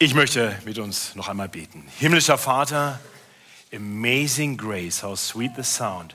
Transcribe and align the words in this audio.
Ich 0.00 0.14
möchte 0.14 0.56
mit 0.64 0.78
uns 0.78 1.16
noch 1.16 1.28
einmal 1.28 1.48
beten. 1.48 1.84
Himmlischer 1.98 2.38
Vater, 2.38 3.00
amazing 3.74 4.56
grace, 4.56 5.02
how 5.02 5.18
sweet 5.18 5.50
the 5.56 5.64
sound 5.64 6.14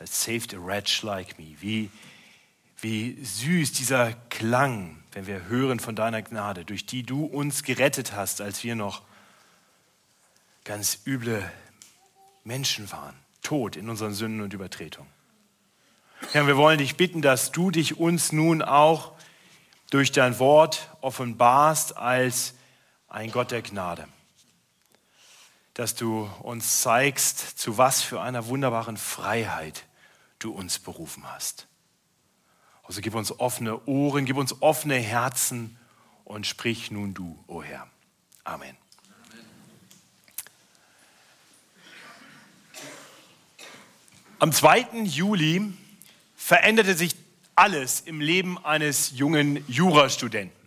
that 0.00 0.08
saved 0.08 0.52
a 0.52 0.56
wretch 0.58 1.04
like 1.04 1.38
me. 1.38 1.54
Wie, 1.60 1.88
wie 2.80 3.16
süß 3.22 3.74
dieser 3.74 4.14
Klang, 4.28 5.04
wenn 5.12 5.28
wir 5.28 5.44
hören 5.44 5.78
von 5.78 5.94
deiner 5.94 6.20
Gnade, 6.20 6.64
durch 6.64 6.84
die 6.84 7.04
du 7.04 7.24
uns 7.24 7.62
gerettet 7.62 8.12
hast, 8.12 8.40
als 8.40 8.64
wir 8.64 8.74
noch 8.74 9.02
ganz 10.64 10.98
üble 11.06 11.48
Menschen 12.42 12.90
waren, 12.90 13.14
tot 13.40 13.76
in 13.76 13.88
unseren 13.88 14.14
Sünden 14.14 14.40
und 14.40 14.52
Übertretungen. 14.52 15.12
Herr, 16.32 16.48
wir 16.48 16.56
wollen 16.56 16.78
dich 16.78 16.96
bitten, 16.96 17.22
dass 17.22 17.52
du 17.52 17.70
dich 17.70 18.00
uns 18.00 18.32
nun 18.32 18.62
auch 18.62 19.12
durch 19.90 20.10
dein 20.10 20.40
Wort 20.40 20.90
offenbarst 21.02 21.96
als 21.96 22.54
ein 23.12 23.30
Gott 23.30 23.50
der 23.50 23.62
Gnade. 23.62 24.08
Dass 25.74 25.94
du 25.94 26.30
uns 26.40 26.80
zeigst, 26.80 27.58
zu 27.58 27.78
was 27.78 28.02
für 28.02 28.20
einer 28.20 28.46
wunderbaren 28.46 28.96
Freiheit 28.96 29.84
du 30.38 30.52
uns 30.52 30.78
berufen 30.78 31.30
hast. 31.30 31.66
Also 32.82 33.00
gib 33.00 33.14
uns 33.14 33.38
offene 33.38 33.86
Ohren, 33.86 34.24
gib 34.24 34.36
uns 34.36 34.60
offene 34.60 34.96
Herzen 34.96 35.78
und 36.24 36.46
sprich 36.46 36.90
nun 36.90 37.14
du, 37.14 37.38
o 37.46 37.58
oh 37.58 37.62
Herr. 37.62 37.86
Amen. 38.44 38.76
Am 44.38 44.52
2. 44.52 45.04
Juli 45.04 45.72
veränderte 46.34 46.96
sich 46.96 47.14
alles 47.54 48.00
im 48.00 48.20
Leben 48.20 48.62
eines 48.64 49.12
jungen 49.12 49.64
Jurastudenten. 49.68 50.61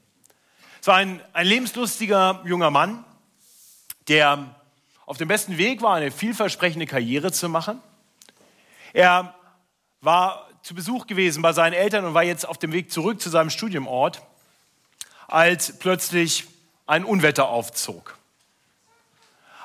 Es 0.86 0.88
war 0.88 0.98
ein, 0.98 1.20
ein 1.34 1.48
lebenslustiger 1.48 2.44
junger 2.46 2.70
Mann, 2.70 3.04
der 4.08 4.54
auf 5.08 5.18
dem 5.18 5.28
besten 5.28 5.58
Weg 5.58 5.82
war, 5.82 5.96
eine 5.96 6.12
vielversprechende 6.12 6.86
Karriere 6.86 7.32
zu 7.32 7.50
machen. 7.50 7.82
Er 8.94 9.34
war 10.02 10.48
zu 10.62 10.76
Besuch 10.76 11.08
gewesen 11.08 11.42
bei 11.42 11.54
seinen 11.54 11.74
Eltern 11.74 12.06
und 12.06 12.14
war 12.14 12.22
jetzt 12.22 12.48
auf 12.48 12.60
dem 12.60 12.72
Weg 12.72 12.92
zurück 12.92 13.20
zu 13.20 13.32
seinem 13.32 13.50
Studiumort, 13.50 14.22
als 15.28 15.80
plötzlich 15.80 16.44
ein 16.86 17.04
Unwetter 17.04 17.50
aufzog. 17.50 18.20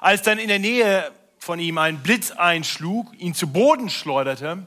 Als 0.00 0.22
dann 0.22 0.38
in 0.38 0.48
der 0.48 0.58
Nähe 0.58 1.12
von 1.38 1.58
ihm 1.58 1.76
ein 1.76 2.02
Blitz 2.02 2.30
einschlug, 2.30 3.12
ihn 3.18 3.34
zu 3.34 3.46
Boden 3.46 3.90
schleuderte, 3.90 4.66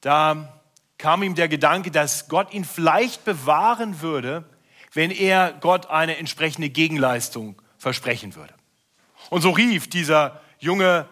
da 0.00 0.62
kam 0.96 1.22
ihm 1.22 1.34
der 1.34 1.48
Gedanke, 1.48 1.90
dass 1.90 2.28
Gott 2.28 2.54
ihn 2.54 2.64
vielleicht 2.64 3.26
bewahren 3.26 4.00
würde, 4.00 4.46
wenn 4.96 5.10
er 5.10 5.52
Gott 5.60 5.86
eine 5.86 6.16
entsprechende 6.16 6.70
Gegenleistung 6.70 7.60
versprechen 7.78 8.34
würde. 8.34 8.54
Und 9.30 9.42
so 9.42 9.50
rief 9.50 9.88
dieser 9.88 10.40
junge 10.58 11.08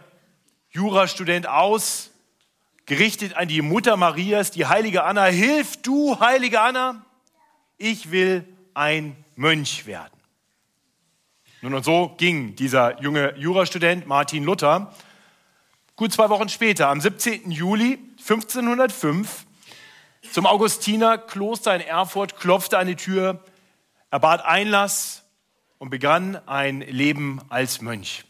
Jurastudent 0.71 1.47
aus, 1.47 2.11
gerichtet 2.87 3.37
an 3.37 3.49
die 3.49 3.63
Mutter 3.63 3.97
Marias, 3.97 4.51
die 4.51 4.67
heilige 4.67 5.05
Anna, 5.05 5.27
hilf 5.27 5.81
du, 5.83 6.19
heilige 6.19 6.61
Anna, 6.61 7.05
ich 7.79 8.11
will 8.11 8.45
ein 8.73 9.17
Mönch 9.37 9.87
werden. 9.87 10.13
Nun 11.61 11.75
und 11.75 11.85
so 11.85 12.15
ging 12.19 12.57
dieser 12.57 13.01
junge 13.01 13.35
Jurastudent 13.37 14.07
Martin 14.07 14.45
Luther 14.45 14.93
gut 15.97 16.13
zwei 16.13 16.29
Wochen 16.29 16.49
später, 16.49 16.89
am 16.89 17.01
17. 17.01 17.51
Juli 17.51 17.99
1505, 18.19 19.47
zum 20.33 20.47
Augustinerkloster 20.47 21.75
in 21.75 21.83
Erfurt, 21.83 22.37
klopfte 22.37 22.79
an 22.79 22.89
die 22.89 22.97
Tür 22.97 23.45
er 24.15 24.21
bat 24.21 24.45
Einlass 24.45 25.25
und 25.79 25.91
begann 25.91 26.37
ein 26.47 26.83
Leben 26.83 27.41
als 27.49 27.81
Mönch. 27.81 28.23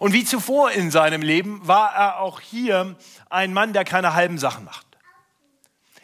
Und 0.00 0.12
wie 0.12 0.24
zuvor 0.24 0.72
in 0.72 0.90
seinem 0.90 1.22
Leben 1.22 1.64
war 1.68 1.94
er 1.94 2.18
auch 2.18 2.40
hier 2.40 2.96
ein 3.30 3.54
Mann, 3.54 3.72
der 3.74 3.84
keine 3.84 4.14
halben 4.14 4.38
Sachen 4.38 4.64
macht. 4.64 4.84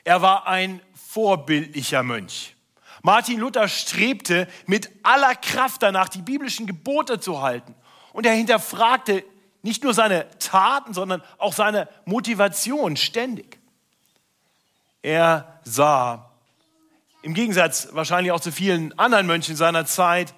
Er 0.04 0.22
war 0.22 0.46
ein 0.46 0.80
vorbildlicher 0.94 2.04
Mönch. 2.04 2.54
Martin 3.02 3.40
Luther 3.40 3.66
strebte 3.66 4.46
mit 4.66 4.88
aller 5.02 5.34
Kraft 5.34 5.82
danach, 5.82 6.08
die 6.08 6.22
biblischen 6.22 6.68
Gebote 6.68 7.18
zu 7.18 7.42
halten. 7.42 7.74
Und 8.12 8.26
er 8.26 8.34
hinterfragte 8.34 9.24
nicht 9.62 9.82
nur 9.82 9.92
seine 9.92 10.30
Taten, 10.38 10.94
sondern 10.94 11.20
auch 11.38 11.52
seine 11.52 11.88
Motivation 12.04 12.96
ständig. 12.96 13.58
Er 15.02 15.58
sah 15.64 16.31
im 17.22 17.34
Gegensatz 17.34 17.88
wahrscheinlich 17.92 18.32
auch 18.32 18.40
zu 18.40 18.52
vielen 18.52 18.96
anderen 18.98 19.26
Mönchen 19.26 19.56
seiner 19.56 19.86
Zeit, 19.86 20.34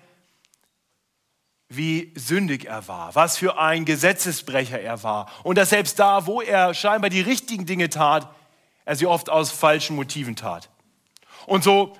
wie 1.69 2.13
sündig 2.15 2.67
er 2.67 2.87
war, 2.89 3.15
was 3.15 3.39
für 3.39 3.59
ein 3.59 3.85
Gesetzesbrecher 3.85 4.81
er 4.81 5.03
war. 5.03 5.31
Und 5.43 5.57
dass 5.57 5.71
selbst 5.71 5.99
da, 5.99 6.27
wo 6.27 6.41
er 6.41 6.75
scheinbar 6.75 7.11
die 7.11 7.23
richtigen 7.23 7.67
Dinge 7.67 7.89
tat, 7.89 8.29
er 8.85 8.97
sie 8.97 9.07
oft 9.07 9.31
aus 9.31 9.51
falschen 9.51 9.97
Motiven 9.97 10.37
tat. 10.37 10.69
Und 11.47 11.65
so 11.65 11.95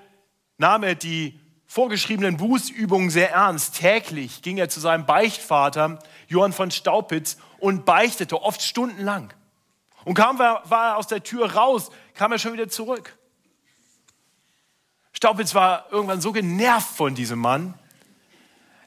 nahm 0.59 0.83
er 0.83 0.95
die 0.95 1.41
vorgeschriebenen 1.67 2.37
Bußübungen 2.37 3.11
sehr 3.11 3.33
ernst. 3.33 3.77
Täglich 3.77 4.43
ging 4.43 4.59
er 4.59 4.69
zu 4.69 4.81
seinem 4.81 5.07
Beichtvater, 5.07 5.99
Johann 6.29 6.53
von 6.53 6.71
Staupitz, 6.71 7.39
und 7.59 7.87
beichtete 7.87 8.43
oft 8.43 8.63
stundenlang. 8.63 9.33
Und 10.05 10.19
war, 10.19 10.71
war 10.71 10.91
er 10.91 10.97
aus 10.99 11.07
der 11.07 11.23
Tür 11.23 11.55
raus, 11.55 11.91
kam 12.13 12.31
er 12.33 12.39
schon 12.39 12.53
wieder 12.53 12.69
zurück. 12.69 13.17
Staupitz 15.25 15.55
war 15.55 15.91
irgendwann 15.91 16.21
so 16.21 16.33
genervt 16.33 16.97
von 16.99 17.15
diesem 17.15 17.39
Mann, 17.39 17.73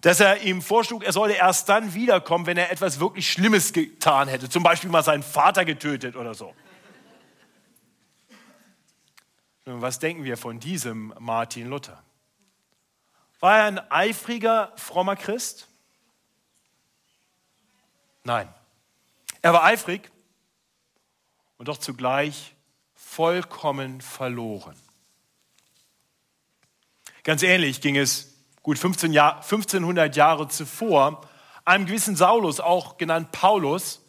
dass 0.02 0.20
er 0.20 0.44
ihm 0.44 0.62
vorschlug, 0.62 1.04
er 1.04 1.12
solle 1.12 1.34
erst 1.34 1.68
dann 1.68 1.96
wiederkommen, 1.96 2.46
wenn 2.46 2.58
er 2.58 2.72
etwas 2.72 3.00
wirklich 3.00 3.32
Schlimmes 3.32 3.74
getan 3.74 4.28
hätte, 4.28 4.48
zum 4.48 4.62
Beispiel 4.62 4.92
mal 4.92 5.02
seinen 5.02 5.24
Vater 5.24 5.66
getötet 5.66 6.16
oder 6.16 6.36
so. 6.36 6.54
Nun, 9.66 9.82
was 9.82 9.98
denken 9.98 10.26
wir 10.26 10.38
von 10.38 10.60
diesem 10.60 11.12
Martin 11.18 11.72
Luther? 11.72 12.04
War 13.40 13.58
er 13.58 13.66
ein 13.66 13.92
eifriger, 13.92 14.74
frommer 14.76 15.16
Christ? 15.16 15.68
Nein. 18.24 18.48
Er 19.42 19.54
war 19.54 19.64
eifrig 19.64 20.12
und 21.58 21.68
doch 21.68 21.80
zugleich 21.80 22.54
vollkommen 22.94 24.02
verloren. 24.02 24.76
Ganz 27.28 27.44
ähnlich 27.44 27.82
ging 27.82 27.98
es 27.98 28.38
gut 28.64 28.80
15 28.80 29.12
Jahr, 29.12 29.42
1500 29.42 30.16
Jahre 30.16 30.48
zuvor 30.48 31.28
einem 31.66 31.86
gewissen 31.86 32.16
Saulus, 32.16 32.62
auch 32.62 32.98
genannt 32.98 33.34
Paulus, 33.34 34.02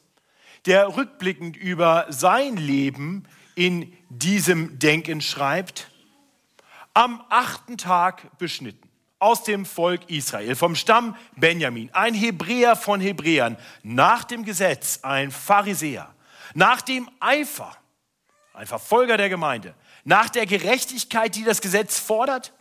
der 0.66 0.96
rückblickend 0.96 1.56
über 1.56 2.06
sein 2.10 2.56
Leben 2.56 3.24
in 3.56 3.92
diesem 4.08 4.78
Denken 4.78 5.20
schreibt, 5.20 5.90
am 6.94 7.20
achten 7.28 7.76
Tag 7.76 8.38
beschnitten 8.38 8.88
aus 9.18 9.42
dem 9.42 9.66
Volk 9.66 10.08
Israel, 10.08 10.54
vom 10.54 10.76
Stamm 10.76 11.16
Benjamin, 11.34 11.90
ein 11.94 12.14
Hebräer 12.14 12.76
von 12.76 13.00
Hebräern, 13.00 13.56
nach 13.82 14.22
dem 14.22 14.44
Gesetz 14.44 15.00
ein 15.02 15.32
Pharisäer, 15.32 16.14
nach 16.54 16.82
dem 16.82 17.10
Eifer, 17.18 17.76
ein 18.54 18.68
Verfolger 18.68 19.16
der 19.16 19.28
Gemeinde, 19.28 19.74
nach 20.04 20.28
der 20.28 20.46
Gerechtigkeit, 20.46 21.34
die 21.34 21.42
das 21.42 21.60
Gesetz 21.60 21.98
fordert, 21.98 22.52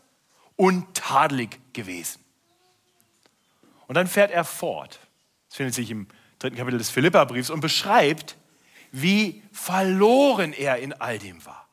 untadelig 0.58 1.60
gewesen. 1.72 2.24
Und 3.88 3.96
dann 3.96 4.08
fährt 4.08 4.32
er 4.32 4.44
fort, 4.44 5.00
das 5.48 5.56
findet 5.56 5.74
sich 5.74 5.90
im 5.90 6.08
dritten 6.40 6.58
Kapitel 6.58 6.78
des 6.78 6.90
Philipperbriefs, 6.90 7.50
und 7.50 7.62
beschreibt, 7.62 8.36
wie 8.92 9.42
verloren 9.52 10.52
er 10.54 10.78
in 10.80 10.94
all 10.94 11.20
dem 11.20 11.46
war. 11.46 11.68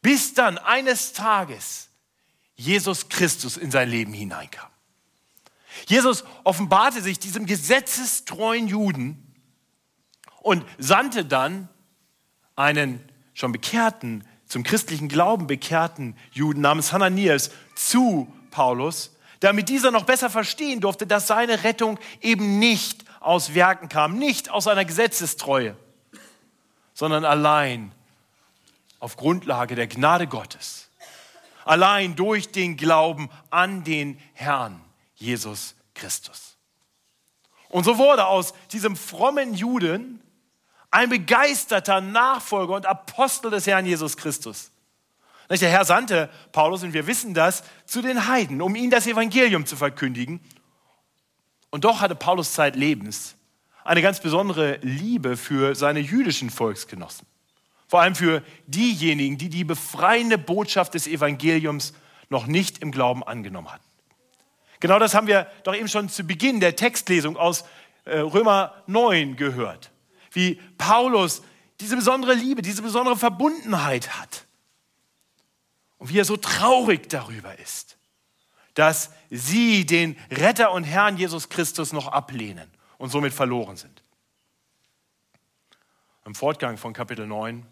Bis 0.00 0.34
dann 0.34 0.56
eines 0.58 1.12
Tages 1.12 1.88
Jesus 2.54 3.08
Christus 3.08 3.56
in 3.56 3.70
sein 3.70 3.90
Leben 3.90 4.12
hineinkam. 4.12 4.70
Jesus 5.86 6.24
offenbarte 6.44 7.02
sich 7.02 7.18
diesem 7.18 7.44
gesetzestreuen 7.44 8.66
Juden 8.66 9.34
und 10.40 10.64
sandte 10.78 11.24
dann 11.24 11.68
einen 12.54 13.06
schon 13.34 13.52
bekehrten 13.52 14.24
zum 14.46 14.62
christlichen 14.62 15.08
Glauben 15.08 15.46
bekehrten 15.46 16.16
Juden 16.32 16.60
namens 16.60 16.92
Hananias 16.92 17.50
zu 17.74 18.32
Paulus, 18.50 19.16
damit 19.40 19.68
dieser 19.68 19.90
noch 19.90 20.04
besser 20.04 20.30
verstehen 20.30 20.80
durfte, 20.80 21.06
dass 21.06 21.26
seine 21.26 21.64
Rettung 21.64 21.98
eben 22.20 22.58
nicht 22.58 23.04
aus 23.20 23.54
Werken 23.54 23.88
kam, 23.88 24.18
nicht 24.18 24.50
aus 24.50 24.68
einer 24.68 24.84
Gesetzestreue, 24.84 25.76
sondern 26.94 27.24
allein 27.24 27.92
auf 28.98 29.16
Grundlage 29.16 29.74
der 29.74 29.88
Gnade 29.88 30.26
Gottes, 30.26 30.88
allein 31.64 32.16
durch 32.16 32.50
den 32.50 32.76
Glauben 32.76 33.28
an 33.50 33.84
den 33.84 34.18
Herrn 34.32 34.80
Jesus 35.16 35.74
Christus. 35.94 36.56
Und 37.68 37.84
so 37.84 37.98
wurde 37.98 38.26
aus 38.26 38.54
diesem 38.72 38.96
frommen 38.96 39.54
Juden 39.54 40.22
ein 40.96 41.10
begeisterter 41.10 42.00
Nachfolger 42.00 42.74
und 42.74 42.86
Apostel 42.86 43.50
des 43.50 43.66
Herrn 43.66 43.84
Jesus 43.84 44.16
Christus. 44.16 44.70
Der 45.50 45.68
Herr 45.68 45.84
sandte 45.84 46.30
Paulus, 46.52 46.82
und 46.84 46.94
wir 46.94 47.06
wissen 47.06 47.34
das, 47.34 47.64
zu 47.84 48.00
den 48.00 48.28
Heiden, 48.28 48.62
um 48.62 48.74
ihnen 48.74 48.90
das 48.90 49.06
Evangelium 49.06 49.66
zu 49.66 49.76
verkündigen. 49.76 50.40
Und 51.68 51.84
doch 51.84 52.00
hatte 52.00 52.14
Paulus 52.14 52.52
zeitlebens 52.52 53.36
eine 53.84 54.00
ganz 54.00 54.20
besondere 54.20 54.78
Liebe 54.80 55.36
für 55.36 55.74
seine 55.74 56.00
jüdischen 56.00 56.48
Volksgenossen. 56.48 57.26
Vor 57.88 58.00
allem 58.00 58.14
für 58.14 58.42
diejenigen, 58.66 59.36
die 59.36 59.50
die 59.50 59.64
befreiende 59.64 60.38
Botschaft 60.38 60.94
des 60.94 61.06
Evangeliums 61.06 61.92
noch 62.30 62.46
nicht 62.46 62.78
im 62.78 62.90
Glauben 62.90 63.22
angenommen 63.22 63.70
hatten. 63.70 63.84
Genau 64.80 64.98
das 64.98 65.14
haben 65.14 65.26
wir 65.26 65.46
doch 65.62 65.74
eben 65.74 65.88
schon 65.88 66.08
zu 66.08 66.24
Beginn 66.24 66.58
der 66.58 66.74
Textlesung 66.74 67.36
aus 67.36 67.66
äh, 68.06 68.18
Römer 68.18 68.82
9 68.86 69.36
gehört. 69.36 69.90
Wie 70.36 70.60
Paulus 70.76 71.42
diese 71.80 71.96
besondere 71.96 72.34
Liebe, 72.34 72.60
diese 72.60 72.82
besondere 72.82 73.16
Verbundenheit 73.16 74.20
hat. 74.20 74.44
Und 75.96 76.10
wie 76.10 76.18
er 76.18 76.26
so 76.26 76.36
traurig 76.36 77.08
darüber 77.08 77.58
ist, 77.58 77.96
dass 78.74 79.10
sie 79.30 79.86
den 79.86 80.14
Retter 80.30 80.72
und 80.72 80.84
Herrn 80.84 81.16
Jesus 81.16 81.48
Christus 81.48 81.94
noch 81.94 82.08
ablehnen 82.08 82.70
und 82.98 83.08
somit 83.08 83.32
verloren 83.32 83.78
sind. 83.78 84.02
Im 86.26 86.34
Fortgang 86.34 86.76
von 86.76 86.92
Kapitel 86.92 87.26
9 87.26 87.64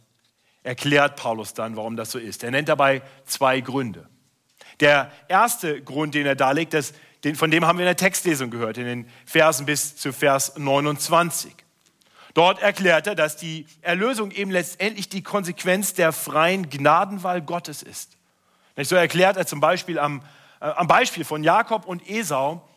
erklärt 0.62 1.16
Paulus 1.16 1.52
dann, 1.52 1.76
warum 1.76 1.96
das 1.96 2.12
so 2.12 2.18
ist. 2.18 2.44
Er 2.44 2.50
nennt 2.50 2.70
dabei 2.70 3.02
zwei 3.26 3.60
Gründe. 3.60 4.08
Der 4.80 5.12
erste 5.28 5.82
Grund, 5.82 6.14
den 6.14 6.24
er 6.24 6.34
darlegt, 6.34 6.72
das, 6.72 6.94
den, 7.24 7.36
von 7.36 7.50
dem 7.50 7.66
haben 7.66 7.76
wir 7.76 7.84
in 7.84 7.88
der 7.88 7.96
Textlesung 7.96 8.48
gehört, 8.48 8.78
in 8.78 8.86
den 8.86 9.10
Versen 9.26 9.66
bis 9.66 9.96
zu 9.96 10.14
Vers 10.14 10.56
29. 10.56 11.63
Dort 12.34 12.60
erklärt 12.60 13.06
er, 13.06 13.14
dass 13.14 13.36
die 13.36 13.66
Erlösung 13.80 14.32
eben 14.32 14.50
letztendlich 14.50 15.08
die 15.08 15.22
Konsequenz 15.22 15.94
der 15.94 16.12
freien 16.12 16.68
Gnadenwahl 16.68 17.40
Gottes 17.40 17.82
ist. 17.82 18.16
So 18.76 18.96
erklärt 18.96 19.36
er 19.36 19.46
zum 19.46 19.60
Beispiel 19.60 20.00
am, 20.00 20.20
äh, 20.60 20.64
am 20.64 20.88
Beispiel 20.88 21.24
von 21.24 21.44
Jakob 21.44 21.86
und 21.86 22.08
Esau, 22.10 22.68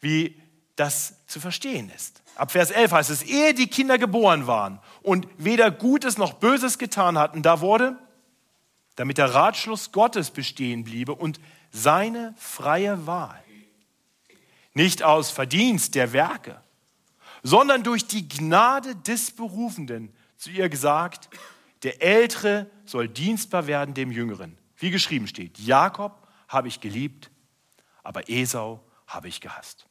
wie 0.00 0.38
das 0.76 1.14
zu 1.26 1.40
verstehen 1.40 1.90
ist. 1.96 2.22
Ab 2.34 2.52
Vers 2.52 2.70
11 2.70 2.92
heißt 2.92 3.10
es, 3.10 3.22
ehe 3.22 3.54
die 3.54 3.68
Kinder 3.68 3.96
geboren 3.96 4.46
waren 4.46 4.78
und 5.00 5.26
weder 5.38 5.70
Gutes 5.70 6.18
noch 6.18 6.34
Böses 6.34 6.76
getan 6.76 7.16
hatten, 7.18 7.42
da 7.42 7.62
wurde, 7.62 7.96
damit 8.96 9.16
der 9.16 9.32
Ratschluss 9.32 9.92
Gottes 9.92 10.30
bestehen 10.30 10.84
bliebe 10.84 11.14
und 11.14 11.40
seine 11.70 12.34
freie 12.36 13.06
Wahl, 13.06 13.42
nicht 14.74 15.02
aus 15.02 15.30
Verdienst 15.30 15.94
der 15.94 16.12
Werke, 16.12 16.60
sondern 17.46 17.84
durch 17.84 18.08
die 18.08 18.28
Gnade 18.28 18.96
des 18.96 19.30
Berufenden 19.30 20.12
zu 20.36 20.50
ihr 20.50 20.68
gesagt, 20.68 21.28
der 21.84 22.02
Ältere 22.02 22.68
soll 22.84 23.08
dienstbar 23.08 23.68
werden 23.68 23.94
dem 23.94 24.10
Jüngeren. 24.10 24.58
Wie 24.76 24.90
geschrieben 24.90 25.28
steht, 25.28 25.56
Jakob 25.60 26.26
habe 26.48 26.66
ich 26.66 26.80
geliebt, 26.80 27.30
aber 28.02 28.28
Esau 28.28 28.84
habe 29.06 29.28
ich 29.28 29.40
gehasst. 29.40 29.86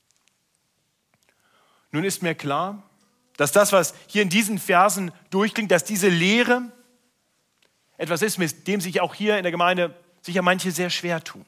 Nun 1.92 2.04
ist 2.04 2.22
mir 2.22 2.36
klar, 2.36 2.84
dass 3.38 3.54
das, 3.54 3.72
was 3.72 3.94
hier 4.08 4.24
in 4.24 4.30
diesen 4.30 4.60
Versen 4.60 5.14
durchklingt, 5.30 5.72
dass 5.72 5.86
diese 5.86 6.10
Lehre 6.10 6.74
etwas 7.98 8.22
ist, 8.22 8.38
mit 8.38 8.68
dem 8.68 8.82
sich 8.82 9.00
auch 9.00 9.16
hier 9.16 9.38
in 9.38 9.44
der 9.44 9.54
Gemeinde 9.54 9.96
sicher 10.22 10.42
manche 10.42 10.72
sehr 10.72 10.90
schwer 10.90 11.24
tun. 11.24 11.46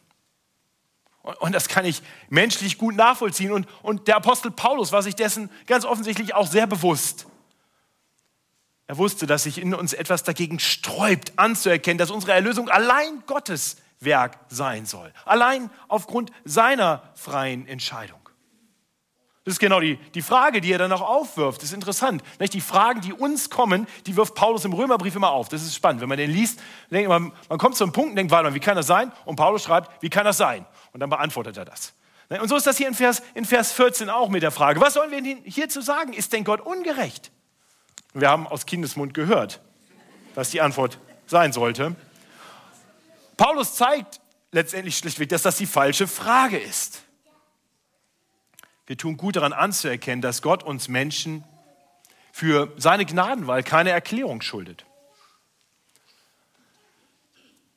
Und 1.40 1.54
das 1.54 1.68
kann 1.68 1.86
ich 1.86 2.02
menschlich 2.30 2.78
gut 2.78 2.96
nachvollziehen. 2.96 3.52
Und, 3.52 3.68
und 3.82 4.08
der 4.08 4.16
Apostel 4.16 4.52
Paulus 4.52 4.92
war 4.92 5.02
sich 5.02 5.16
dessen 5.16 5.50
ganz 5.66 5.84
offensichtlich 5.84 6.34
auch 6.34 6.48
sehr 6.48 6.68
bewusst. 6.68 7.28
Er 8.88 8.98
wusste, 8.98 9.28
dass 9.28 9.44
sich 9.44 9.58
in 9.58 9.74
uns 9.74 9.92
etwas 9.92 10.24
dagegen 10.24 10.60
sträubt, 10.60 11.34
anzuerkennen, 11.38 11.98
dass 11.98 12.10
unsere 12.10 12.32
Erlösung 12.32 12.70
allein 12.70 13.24
Gottes 13.26 13.78
Werk 14.00 14.40
sein 14.48 14.86
soll. 14.86 15.12
Allein 15.26 15.70
aufgrund 15.90 16.32
seiner 16.46 17.04
freien 17.16 17.68
Entscheidung. 17.68 18.27
Das 19.48 19.54
ist 19.54 19.60
genau 19.60 19.80
die, 19.80 19.96
die 20.14 20.22
Frage, 20.22 20.60
die 20.60 20.74
er 20.74 20.78
dann 20.78 20.92
auch 20.92 21.00
aufwirft. 21.00 21.62
Das 21.62 21.70
ist 21.70 21.74
interessant. 21.74 22.22
Die 22.52 22.60
Fragen, 22.60 23.00
die 23.00 23.14
uns 23.14 23.50
kommen, 23.50 23.88
die 24.06 24.18
wirft 24.18 24.36
Paulus 24.36 24.66
im 24.66 24.74
Römerbrief 24.74 25.16
immer 25.16 25.32
auf. 25.32 25.48
Das 25.48 25.64
ist 25.64 25.74
spannend. 25.74 26.02
Wenn 26.02 26.10
man 26.10 26.18
den 26.18 26.30
liest, 26.30 26.60
man, 26.90 27.32
kommt 27.58 27.78
zu 27.78 27.86
einem 27.86 27.94
Punkt 27.94 28.10
und 28.10 28.16
denkt, 28.18 28.30
warte 28.30 28.50
mal, 28.50 28.56
wie 28.56 28.60
kann 28.60 28.76
das 28.76 28.88
sein? 28.88 29.10
Und 29.24 29.38
Paulus 29.38 29.64
schreibt, 29.64 30.04
wie 30.04 30.10
kann 30.10 30.26
das 30.26 30.36
sein? 30.36 30.66
Und 30.92 31.00
dann 31.00 31.10
beantwortet 31.10 31.56
er 31.56 31.64
das. 31.64 31.94
Und 32.28 32.50
so 32.50 32.58
ist 32.58 32.68
das 32.68 32.76
hier 32.76 32.90
in 32.90 32.94
Vers, 32.94 33.24
in 33.36 33.46
Vers 33.46 33.72
14 33.72 34.10
auch 34.10 34.28
mit 34.28 34.44
der 34.44 34.52
Frage, 34.52 34.82
was 34.82 34.96
sollen 34.96 35.12
wir 35.12 35.38
hierzu 35.46 35.80
sagen? 35.80 36.12
Ist 36.12 36.34
denn 36.34 36.44
Gott 36.44 36.60
ungerecht? 36.60 37.32
Wir 38.14 38.30
haben 38.30 38.48
aus 38.48 38.66
Kindesmund 38.66 39.14
gehört, 39.14 39.62
was 40.36 40.50
die 40.50 40.60
Antwort 40.60 41.00
sein 41.26 41.54
sollte. 41.54 41.96
Paulus 43.38 43.76
zeigt 43.76 44.20
letztendlich 44.52 44.98
schlichtweg, 44.98 45.30
dass 45.30 45.44
das 45.44 45.56
die 45.56 45.68
falsche 45.68 46.06
Frage 46.06 46.58
ist. 46.58 47.07
Wir 48.88 48.98
tun 48.98 49.18
gut 49.18 49.36
daran 49.36 49.52
anzuerkennen, 49.52 50.22
dass 50.22 50.42
Gott 50.42 50.64
uns 50.64 50.88
Menschen 50.88 51.44
für 52.32 52.74
seine 52.78 53.06
Gnadenwahl 53.06 53.62
keine 53.62 53.90
Erklärung 53.90 54.42
schuldet. 54.42 54.86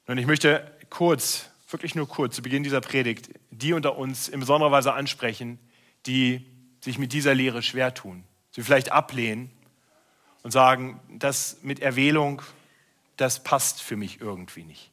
Und 0.07 0.19
ich 0.19 0.27
möchte 0.27 0.71
kurz, 0.89 1.51
wirklich 1.69 1.95
nur 1.95 2.09
kurz, 2.09 2.37
zu 2.37 2.43
Beginn 2.43 2.63
dieser 2.63 2.81
Predigt, 2.81 3.31
die 3.51 3.73
unter 3.73 3.97
uns 3.97 4.29
in 4.29 4.39
besonderer 4.39 4.71
Weise 4.71 4.93
ansprechen, 4.93 5.59
die 6.07 6.47
sich 6.81 6.99
mit 6.99 7.13
dieser 7.13 7.35
Lehre 7.35 7.63
schwer 7.63 7.93
tun, 7.93 8.25
sie 8.53 8.63
vielleicht 8.63 8.93
ablehnen 8.93 9.51
und 10.43 10.53
sagen, 10.53 11.01
das 11.09 11.59
mit 11.63 11.81
Erwählung, 11.81 12.41
das 13.17 13.43
passt 13.43 13.83
für 13.83 13.97
mich 13.97 14.21
irgendwie 14.21 14.65
nicht. 14.65 14.91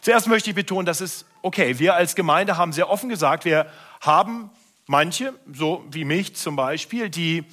Zuerst 0.00 0.28
möchte 0.28 0.48
ich 0.48 0.56
betonen, 0.56 0.86
das 0.86 1.02
ist 1.02 1.26
okay. 1.42 1.78
Wir 1.78 1.94
als 1.94 2.14
Gemeinde 2.14 2.56
haben 2.56 2.72
sehr 2.72 2.88
offen 2.88 3.10
gesagt, 3.10 3.44
wir 3.44 3.70
haben 4.00 4.50
Manche, 4.90 5.34
so 5.52 5.84
wie 5.92 6.04
mich 6.04 6.34
zum 6.34 6.56
Beispiel, 6.56 7.10
die 7.10 7.44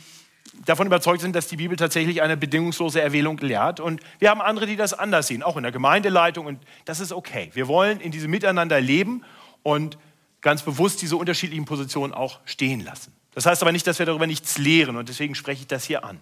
davon 0.66 0.88
überzeugt 0.88 1.22
sind, 1.22 1.36
dass 1.36 1.46
die 1.46 1.58
Bibel 1.58 1.78
tatsächlich 1.78 2.24
eine 2.24 2.36
bedingungslose 2.36 3.00
Erwählung 3.00 3.38
lehrt. 3.38 3.80
Und 3.80 4.02
wir 4.18 4.32
haben 4.32 4.42
andere, 4.42 4.66
die 4.66 4.76
das 4.76 4.96
anders 4.96 5.28
sehen, 5.28 5.44
auch 5.44 5.56
in 5.56 5.62
der 5.62 5.72
Gemeindeleitung. 5.72 6.48
Und 6.48 6.60
das 6.86 7.00
ist 7.00 7.12
okay. 7.12 7.52
Wir 7.54 7.68
wollen 7.68 8.00
in 8.00 8.12
diesem 8.12 8.32
Miteinander 8.32 8.82
leben 8.82 9.24
und 9.62 10.00
ganz 10.42 10.64
bewusst 10.64 11.00
diese 11.04 11.16
unterschiedlichen 11.16 11.66
Positionen 11.66 12.12
auch 12.12 12.40
stehen 12.46 12.80
lassen. 12.80 13.14
Das 13.36 13.46
heißt 13.46 13.62
aber 13.62 13.72
nicht, 13.72 13.86
dass 13.86 14.00
wir 14.00 14.08
darüber 14.08 14.26
nichts 14.26 14.58
lehren. 14.58 14.96
Und 14.96 15.08
deswegen 15.08 15.36
spreche 15.36 15.62
ich 15.62 15.68
das 15.68 15.86
hier 15.86 16.04
an. 16.04 16.20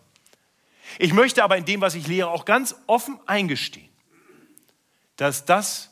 Ich 0.99 1.13
möchte 1.13 1.45
aber 1.45 1.55
in 1.55 1.63
dem, 1.63 1.79
was 1.79 1.95
ich 1.95 2.07
lehre, 2.07 2.29
auch 2.29 2.43
ganz 2.43 2.75
offen 2.87 3.17
eingestehen, 3.25 3.87
dass 5.15 5.45
das, 5.45 5.91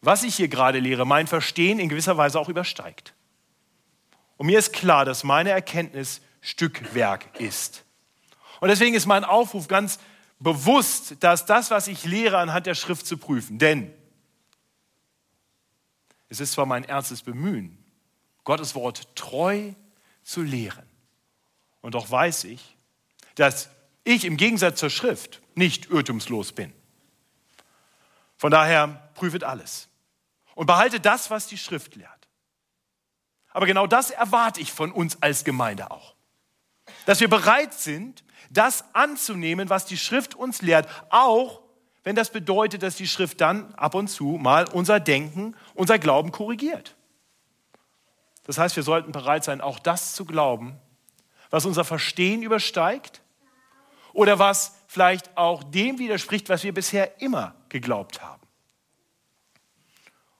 was 0.00 0.22
ich 0.22 0.34
hier 0.34 0.48
gerade 0.48 0.78
lehre, 0.78 1.06
mein 1.06 1.26
Verstehen 1.26 1.78
in 1.78 1.90
gewisser 1.90 2.16
Weise 2.16 2.40
auch 2.40 2.48
übersteigt. 2.48 3.12
Und 4.36 4.46
mir 4.46 4.58
ist 4.58 4.72
klar, 4.72 5.04
dass 5.04 5.24
meine 5.24 5.50
Erkenntnis 5.50 6.20
Stückwerk 6.40 7.40
ist. 7.40 7.84
Und 8.60 8.68
deswegen 8.68 8.94
ist 8.94 9.06
mein 9.06 9.24
Aufruf 9.24 9.68
ganz 9.68 9.98
bewusst, 10.38 11.16
dass 11.20 11.46
das, 11.46 11.70
was 11.70 11.86
ich 11.86 12.04
lehre, 12.04 12.38
anhand 12.38 12.66
der 12.66 12.74
Schrift 12.74 13.06
zu 13.06 13.16
prüfen. 13.16 13.58
Denn 13.58 13.92
es 16.28 16.40
ist 16.40 16.52
zwar 16.52 16.66
mein 16.66 16.84
ernstes 16.84 17.22
Bemühen, 17.22 17.78
Gottes 18.44 18.74
Wort 18.74 19.14
treu 19.14 19.72
zu 20.24 20.42
lehren. 20.42 20.88
Und 21.80 21.94
doch 21.94 22.10
weiß 22.10 22.44
ich, 22.44 22.76
dass 23.34 23.68
ich 24.04 24.24
im 24.24 24.36
Gegensatz 24.36 24.80
zur 24.80 24.90
Schrift 24.90 25.40
nicht 25.54 25.90
irrtumslos 25.90 26.52
bin. 26.52 26.72
Von 28.36 28.50
daher 28.50 29.10
prüfet 29.14 29.44
alles 29.44 29.88
und 30.54 30.66
behaltet 30.66 31.06
das, 31.06 31.30
was 31.30 31.46
die 31.46 31.58
Schrift 31.58 31.94
lehrt. 31.94 32.21
Aber 33.52 33.66
genau 33.66 33.86
das 33.86 34.10
erwarte 34.10 34.60
ich 34.60 34.72
von 34.72 34.92
uns 34.92 35.20
als 35.22 35.44
Gemeinde 35.44 35.90
auch. 35.90 36.14
Dass 37.06 37.20
wir 37.20 37.28
bereit 37.28 37.74
sind, 37.74 38.24
das 38.50 38.84
anzunehmen, 38.94 39.70
was 39.70 39.86
die 39.86 39.96
Schrift 39.96 40.34
uns 40.34 40.62
lehrt, 40.62 40.88
auch 41.10 41.62
wenn 42.04 42.16
das 42.16 42.30
bedeutet, 42.30 42.82
dass 42.82 42.96
die 42.96 43.06
Schrift 43.06 43.40
dann 43.40 43.74
ab 43.74 43.94
und 43.94 44.08
zu 44.08 44.38
mal 44.40 44.68
unser 44.68 45.00
Denken, 45.00 45.54
unser 45.74 45.98
Glauben 45.98 46.32
korrigiert. 46.32 46.96
Das 48.44 48.58
heißt, 48.58 48.74
wir 48.74 48.82
sollten 48.82 49.12
bereit 49.12 49.44
sein, 49.44 49.60
auch 49.60 49.78
das 49.78 50.14
zu 50.14 50.24
glauben, 50.24 50.78
was 51.50 51.64
unser 51.64 51.84
Verstehen 51.84 52.42
übersteigt 52.42 53.22
oder 54.12 54.38
was 54.38 54.74
vielleicht 54.88 55.36
auch 55.36 55.62
dem 55.62 55.98
widerspricht, 55.98 56.48
was 56.48 56.64
wir 56.64 56.74
bisher 56.74 57.20
immer 57.20 57.54
geglaubt 57.68 58.20
haben. 58.20 58.42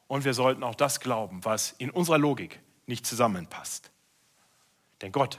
Und 0.09 0.25
wir 0.25 0.35
sollten 0.35 0.63
auch 0.65 0.75
das 0.75 1.01
glauben, 1.01 1.45
was 1.45 1.73
in 1.79 1.91
unserer 1.91 2.19
Logik 2.19 2.61
nicht 2.87 3.07
zusammenpasst. 3.07 3.91
Denn 5.01 5.13
Gott 5.13 5.39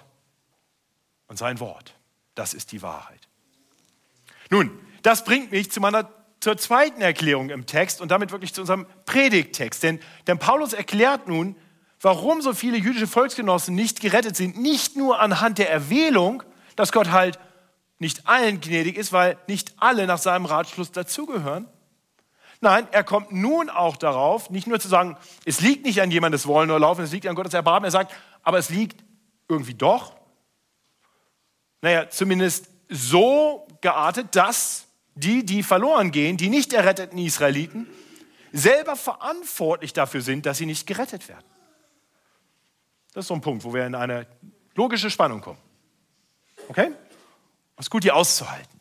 und 1.28 1.38
sein 1.38 1.60
Wort, 1.60 1.96
das 2.36 2.54
ist 2.54 2.72
die 2.72 2.82
Wahrheit. 2.82 3.28
Nun, 4.50 4.72
das 5.02 5.24
bringt 5.24 5.52
mich 5.52 5.72
zu 5.72 5.80
meiner 5.80 6.10
zur 6.40 6.58
zweiten 6.58 7.02
Erklärung 7.02 7.50
im 7.50 7.66
Text 7.66 8.02
und 8.02 8.12
damit 8.12 8.32
wirklich 8.32 8.54
zu 8.54 8.60
unserem 8.60 8.86
Predigttext. 9.06 9.82
Denn, 9.82 10.02
denn 10.28 10.40
Paulus 10.40 10.74
erklärt 10.74 11.30
nun, 11.30 11.56
warum 12.02 12.42
so 12.42 12.54
viele 12.54 12.76
jüdische 12.78 13.08
Volksgenossen 13.08 13.76
nicht 13.76 14.02
gerettet 14.02 14.36
sind, 14.36 14.60
nicht 14.60 14.98
nur 14.98 15.22
anhand 15.22 15.58
der 15.58 15.72
Erwählung, 15.72 16.44
dass 16.76 16.92
Gott 16.92 17.12
halt 17.12 17.40
nicht 17.98 18.28
allen 18.28 18.60
gnädig 18.60 18.98
ist, 18.98 19.14
weil 19.14 19.38
nicht 19.48 19.74
alle 19.78 20.06
nach 20.06 20.18
seinem 20.18 20.46
Ratschluss 20.46 20.92
dazugehören. 20.92 21.70
Nein, 22.64 22.88
er 22.92 23.04
kommt 23.04 23.34
nun 23.34 23.70
auch 23.70 23.98
darauf, 23.98 24.50
nicht 24.50 24.68
nur 24.68 24.80
zu 24.80 24.88
sagen, 24.88 25.18
es 25.44 25.60
liegt 25.60 25.84
nicht 25.86 26.02
an 26.02 26.12
jemandes 26.12 26.48
Wollen 26.48 26.72
oder 26.72 26.80
Laufen, 26.80 27.04
es 27.04 27.12
liegt 27.12 27.28
an 27.28 27.36
Gottes 27.36 27.54
Erbarmen. 27.54 27.84
Er 27.84 27.92
sagt, 27.92 28.14
aber 28.42 28.58
es 28.58 28.70
liegt 28.70 29.04
irgendwie 29.50 29.74
doch. 29.74 30.16
Naja, 31.82 32.10
zumindest 32.10 32.70
so 32.88 33.68
geartet, 33.82 34.38
dass 34.38 34.86
die, 35.14 35.46
die 35.46 35.62
verloren 35.62 36.12
gehen, 36.12 36.38
die 36.38 36.48
nicht 36.48 36.72
erretteten 36.72 37.18
Israeliten, 37.18 37.86
selber 38.54 38.96
verantwortlich 38.96 39.92
dafür 39.92 40.22
sind, 40.22 40.46
dass 40.46 40.58
sie 40.58 40.66
nicht 40.66 40.88
gerettet 40.88 41.28
werden. 41.28 41.46
Das 43.14 43.26
ist 43.26 43.28
so 43.28 43.34
ein 43.34 43.42
Punkt, 43.42 43.66
wo 43.66 43.74
wir 43.74 43.86
in 43.86 43.94
eine 43.94 44.26
logische 44.74 45.10
Spannung 45.10 45.42
kommen. 45.42 45.60
Okay? 46.70 46.92
Es 47.76 47.88
ist 47.88 47.90
gut, 47.90 48.06
die 48.06 48.12
auszuhalten. 48.14 48.80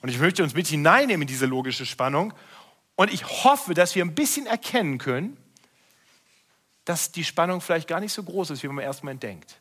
Und 0.00 0.08
ich 0.08 0.18
möchte 0.18 0.42
uns 0.42 0.54
mit 0.54 0.66
hineinnehmen 0.66 1.22
in 1.22 1.28
diese 1.28 1.46
logische 1.46 1.86
Spannung. 1.86 2.34
Und 2.96 3.12
ich 3.12 3.44
hoffe, 3.44 3.74
dass 3.74 3.94
wir 3.94 4.04
ein 4.04 4.14
bisschen 4.14 4.46
erkennen 4.46 4.98
können, 4.98 5.36
dass 6.84 7.12
die 7.12 7.24
Spannung 7.24 7.60
vielleicht 7.60 7.88
gar 7.88 8.00
nicht 8.00 8.12
so 8.12 8.22
groß 8.22 8.50
ist, 8.50 8.62
wie 8.62 8.68
man 8.68 8.84
erstmal 8.84 9.14
denkt. 9.16 9.60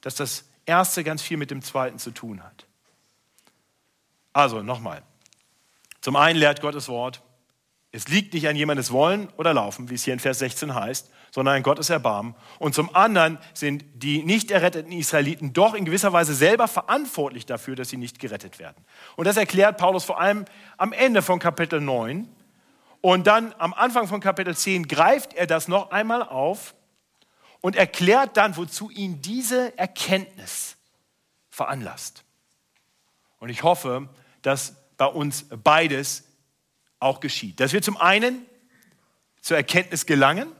Dass 0.00 0.14
das 0.16 0.44
Erste 0.64 1.04
ganz 1.04 1.22
viel 1.22 1.36
mit 1.36 1.50
dem 1.50 1.62
Zweiten 1.62 1.98
zu 1.98 2.10
tun 2.10 2.42
hat. 2.42 2.66
Also 4.32 4.62
nochmal. 4.62 5.02
Zum 6.00 6.16
einen 6.16 6.38
lehrt 6.38 6.60
Gottes 6.60 6.88
Wort, 6.88 7.22
es 7.96 8.08
liegt 8.08 8.34
nicht 8.34 8.46
an 8.46 8.56
jemandes 8.56 8.92
Wollen 8.92 9.30
oder 9.38 9.54
Laufen, 9.54 9.88
wie 9.88 9.94
es 9.94 10.04
hier 10.04 10.12
in 10.12 10.20
Vers 10.20 10.40
16 10.40 10.74
heißt, 10.74 11.10
sondern 11.30 11.56
an 11.56 11.62
Gottes 11.62 11.88
Erbarmen. 11.88 12.34
Und 12.58 12.74
zum 12.74 12.94
anderen 12.94 13.38
sind 13.54 13.86
die 13.94 14.22
nicht 14.22 14.50
erretteten 14.50 14.92
Israeliten 14.92 15.54
doch 15.54 15.72
in 15.72 15.86
gewisser 15.86 16.12
Weise 16.12 16.34
selber 16.34 16.68
verantwortlich 16.68 17.46
dafür, 17.46 17.74
dass 17.74 17.88
sie 17.88 17.96
nicht 17.96 18.18
gerettet 18.18 18.58
werden. 18.58 18.84
Und 19.16 19.26
das 19.26 19.38
erklärt 19.38 19.78
Paulus 19.78 20.04
vor 20.04 20.20
allem 20.20 20.44
am 20.76 20.92
Ende 20.92 21.22
von 21.22 21.38
Kapitel 21.38 21.80
9. 21.80 22.28
Und 23.00 23.26
dann 23.26 23.54
am 23.56 23.72
Anfang 23.72 24.08
von 24.08 24.20
Kapitel 24.20 24.54
10 24.54 24.88
greift 24.88 25.32
er 25.32 25.46
das 25.46 25.66
noch 25.66 25.90
einmal 25.90 26.22
auf 26.22 26.74
und 27.62 27.76
erklärt 27.76 28.36
dann, 28.36 28.58
wozu 28.58 28.90
ihn 28.90 29.22
diese 29.22 29.76
Erkenntnis 29.78 30.76
veranlasst. 31.48 32.24
Und 33.38 33.48
ich 33.48 33.62
hoffe, 33.62 34.10
dass 34.42 34.76
bei 34.98 35.06
uns 35.06 35.46
beides 35.64 36.25
auch 37.06 37.20
geschieht. 37.20 37.60
Dass 37.60 37.72
wir 37.72 37.82
zum 37.82 37.96
einen 37.96 38.44
zur 39.40 39.56
Erkenntnis 39.56 40.06
gelangen 40.06 40.52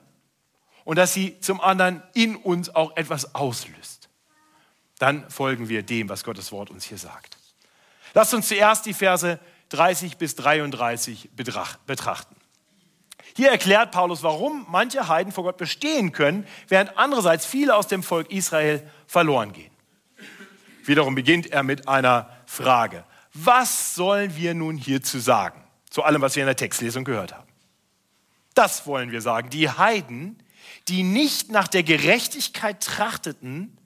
und 0.85 0.97
dass 0.97 1.13
sie 1.13 1.39
zum 1.41 1.61
anderen 1.61 2.03
in 2.15 2.37
uns 2.37 2.75
auch 2.75 2.97
etwas 2.97 3.35
auslöst. 3.35 4.09
Dann 4.99 5.29
folgen 5.29 5.69
wir 5.69 5.83
dem, 5.83 6.09
was 6.09 6.25
Gottes 6.25 6.53
Wort 6.53 6.71
uns 6.71 6.85
hier 6.85 6.99
sagt. 6.99 7.37
Lasst 8.15 8.33
uns 8.33 8.49
zuerst 8.49 8.87
die 8.87 8.95
Verse 8.95 9.39
30 9.71 10.17
bis 10.17 10.37
33 10.37 11.31
betrachten. 11.35 12.37
Hier 13.35 13.51
erklärt 13.51 13.91
Paulus, 13.91 14.23
warum 14.23 14.65
manche 14.71 15.09
Heiden 15.09 15.33
vor 15.33 15.45
Gott 15.45 15.59
bestehen 15.59 16.13
können, 16.13 16.47
während 16.69 16.97
andererseits 16.97 17.45
viele 17.45 17.75
aus 17.75 17.89
dem 17.89 18.03
Volk 18.03 18.31
Israel 18.31 18.89
verloren 19.07 19.53
gehen. 19.53 19.73
Wiederum 20.85 21.15
beginnt 21.15 21.49
er 21.49 21.63
mit 21.63 21.89
einer 21.89 22.31
Frage. 22.47 23.05
Was 23.35 23.95
sollen 23.95 24.35
wir 24.37 24.55
nun 24.55 24.79
hierzu 24.79 25.19
sagen? 25.19 25.66
Zu 25.97 26.03
allem, 26.03 26.21
was 26.21 26.37
wir 26.37 26.43
in 26.43 26.47
der 26.47 26.57
Textlesung 26.57 27.05
gehört 27.05 27.33
haben. 27.33 27.49
Das 28.53 28.87
wollen 28.87 29.13
wir 29.13 29.23
sagen. 29.23 29.49
Die 29.49 29.71
Heiden, 29.71 30.37
die 30.89 31.03
nicht 31.03 31.51
nach 31.51 31.69
der 31.69 31.85
Gerechtigkeit 31.85 32.83
trachteten, 32.83 33.79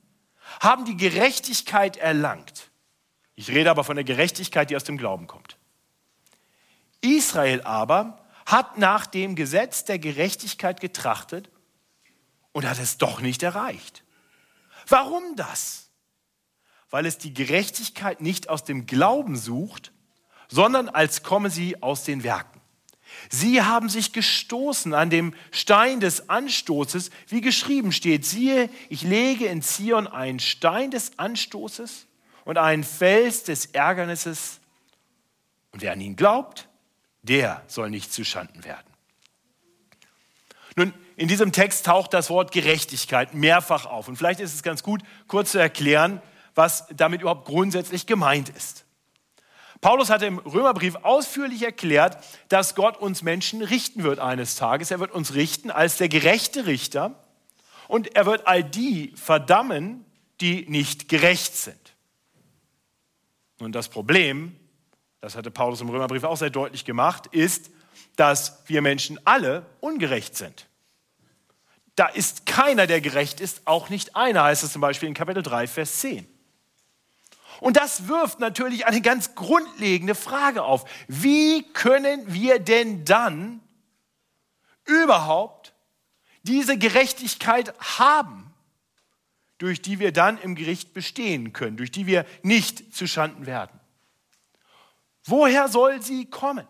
haben 0.58 0.86
die 0.86 0.96
Gerechtigkeit 0.96 1.98
erlangt. 1.98 2.72
Ich 3.36 3.50
rede 3.50 3.70
aber 3.70 3.84
von 3.84 3.94
der 3.94 4.02
Gerechtigkeit, 4.02 4.70
die 4.70 4.74
aus 4.74 4.82
dem 4.82 4.98
Glauben 4.98 5.28
kommt. 5.28 5.56
Israel 7.00 7.62
aber 7.62 8.26
hat 8.44 8.76
nach 8.76 9.06
dem 9.06 9.36
Gesetz 9.36 9.84
der 9.84 10.00
Gerechtigkeit 10.00 10.80
getrachtet 10.80 11.48
und 12.50 12.68
hat 12.68 12.80
es 12.80 12.98
doch 12.98 13.20
nicht 13.20 13.44
erreicht. 13.44 14.02
Warum 14.88 15.36
das? 15.36 15.90
Weil 16.90 17.06
es 17.06 17.18
die 17.18 17.32
Gerechtigkeit 17.32 18.20
nicht 18.20 18.48
aus 18.48 18.64
dem 18.64 18.86
Glauben 18.86 19.36
sucht, 19.36 19.92
sondern 20.50 20.88
als 20.88 21.22
komme 21.22 21.48
sie 21.48 21.82
aus 21.82 22.04
den 22.04 22.22
Werken. 22.22 22.60
Sie 23.28 23.62
haben 23.62 23.88
sich 23.88 24.12
gestoßen 24.12 24.94
an 24.94 25.10
dem 25.10 25.34
Stein 25.50 26.00
des 26.00 26.28
Anstoßes, 26.28 27.10
wie 27.28 27.40
geschrieben 27.40 27.92
steht, 27.92 28.24
siehe, 28.26 28.68
ich 28.88 29.02
lege 29.02 29.46
in 29.46 29.62
Zion 29.62 30.06
einen 30.06 30.40
Stein 30.40 30.90
des 30.90 31.18
Anstoßes 31.18 32.06
und 32.44 32.58
einen 32.58 32.84
Fels 32.84 33.44
des 33.44 33.66
Ärgernisses. 33.66 34.60
Und 35.72 35.82
wer 35.82 35.92
an 35.92 36.00
ihn 36.00 36.16
glaubt, 36.16 36.68
der 37.22 37.62
soll 37.66 37.90
nicht 37.90 38.12
zuschanden 38.12 38.64
werden. 38.64 38.86
Nun, 40.76 40.94
in 41.16 41.28
diesem 41.28 41.52
Text 41.52 41.86
taucht 41.86 42.14
das 42.14 42.30
Wort 42.30 42.52
Gerechtigkeit 42.52 43.34
mehrfach 43.34 43.86
auf. 43.86 44.08
Und 44.08 44.16
vielleicht 44.16 44.40
ist 44.40 44.54
es 44.54 44.62
ganz 44.62 44.82
gut, 44.82 45.02
kurz 45.26 45.52
zu 45.52 45.58
erklären, 45.58 46.22
was 46.54 46.86
damit 46.94 47.20
überhaupt 47.20 47.44
grundsätzlich 47.44 48.06
gemeint 48.06 48.48
ist. 48.48 48.84
Paulus 49.80 50.10
hatte 50.10 50.26
im 50.26 50.38
Römerbrief 50.38 50.96
ausführlich 51.02 51.62
erklärt, 51.62 52.22
dass 52.48 52.74
Gott 52.74 52.98
uns 52.98 53.22
Menschen 53.22 53.62
richten 53.62 54.02
wird 54.02 54.18
eines 54.18 54.56
Tages. 54.56 54.90
Er 54.90 55.00
wird 55.00 55.12
uns 55.12 55.34
richten 55.34 55.70
als 55.70 55.96
der 55.96 56.08
gerechte 56.08 56.66
Richter 56.66 57.14
und 57.88 58.14
er 58.14 58.26
wird 58.26 58.46
all 58.46 58.62
die 58.62 59.14
verdammen, 59.16 60.04
die 60.40 60.66
nicht 60.68 61.08
gerecht 61.08 61.56
sind. 61.56 61.94
Und 63.58 63.72
das 63.72 63.88
Problem, 63.88 64.54
das 65.20 65.34
hatte 65.34 65.50
Paulus 65.50 65.80
im 65.80 65.88
Römerbrief 65.88 66.24
auch 66.24 66.36
sehr 66.36 66.50
deutlich 66.50 66.84
gemacht, 66.84 67.26
ist, 67.28 67.70
dass 68.16 68.62
wir 68.66 68.82
Menschen 68.82 69.18
alle 69.24 69.64
ungerecht 69.80 70.36
sind. 70.36 70.66
Da 71.96 72.06
ist 72.06 72.46
keiner, 72.46 72.86
der 72.86 73.00
gerecht 73.00 73.40
ist, 73.40 73.62
auch 73.66 73.88
nicht 73.88 74.16
einer, 74.16 74.44
heißt 74.44 74.62
es 74.62 74.72
zum 74.72 74.80
Beispiel 74.80 75.08
in 75.08 75.14
Kapitel 75.14 75.42
3, 75.42 75.66
Vers 75.66 75.98
10. 75.98 76.26
Und 77.60 77.76
das 77.76 78.08
wirft 78.08 78.40
natürlich 78.40 78.86
eine 78.86 79.00
ganz 79.00 79.34
grundlegende 79.34 80.14
Frage 80.14 80.62
auf. 80.62 80.84
Wie 81.08 81.62
können 81.72 82.32
wir 82.32 82.58
denn 82.58 83.04
dann 83.04 83.60
überhaupt 84.84 85.74
diese 86.42 86.78
Gerechtigkeit 86.78 87.74
haben, 87.98 88.52
durch 89.58 89.82
die 89.82 89.98
wir 89.98 90.12
dann 90.12 90.38
im 90.38 90.54
Gericht 90.54 90.94
bestehen 90.94 91.52
können, 91.52 91.76
durch 91.76 91.90
die 91.90 92.06
wir 92.06 92.24
nicht 92.42 92.94
zuschanden 92.94 93.46
werden? 93.46 93.78
Woher 95.24 95.68
soll 95.68 96.00
sie 96.00 96.26
kommen? 96.26 96.66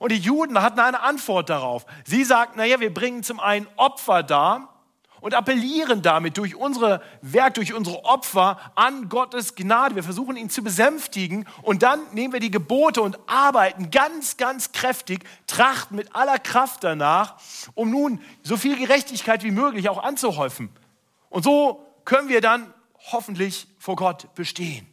Und 0.00 0.12
die 0.12 0.18
Juden 0.18 0.60
hatten 0.62 0.80
eine 0.80 1.00
Antwort 1.00 1.48
darauf. 1.48 1.86
Sie 2.04 2.24
sagten, 2.24 2.58
naja, 2.58 2.80
wir 2.80 2.92
bringen 2.92 3.22
zum 3.22 3.40
einen 3.40 3.68
Opfer 3.76 4.22
dar, 4.22 4.77
und 5.20 5.34
appellieren 5.34 6.02
damit 6.02 6.36
durch 6.38 6.54
unsere 6.54 7.02
Werk, 7.22 7.54
durch 7.54 7.74
unsere 7.74 8.04
Opfer 8.04 8.58
an 8.74 9.08
Gottes 9.08 9.54
Gnade. 9.54 9.94
Wir 9.94 10.02
versuchen 10.02 10.36
ihn 10.36 10.50
zu 10.50 10.62
besänftigen 10.62 11.46
und 11.62 11.82
dann 11.82 12.00
nehmen 12.12 12.32
wir 12.32 12.40
die 12.40 12.50
Gebote 12.50 13.02
und 13.02 13.18
arbeiten 13.26 13.90
ganz, 13.90 14.36
ganz 14.36 14.72
kräftig, 14.72 15.24
trachten 15.46 15.96
mit 15.96 16.14
aller 16.14 16.38
Kraft 16.38 16.84
danach, 16.84 17.36
um 17.74 17.90
nun 17.90 18.20
so 18.42 18.56
viel 18.56 18.76
Gerechtigkeit 18.76 19.42
wie 19.44 19.50
möglich 19.50 19.88
auch 19.88 20.02
anzuhäufen. 20.02 20.70
Und 21.28 21.42
so 21.42 21.84
können 22.04 22.28
wir 22.28 22.40
dann 22.40 22.72
hoffentlich 23.12 23.66
vor 23.78 23.96
Gott 23.96 24.34
bestehen. 24.34 24.86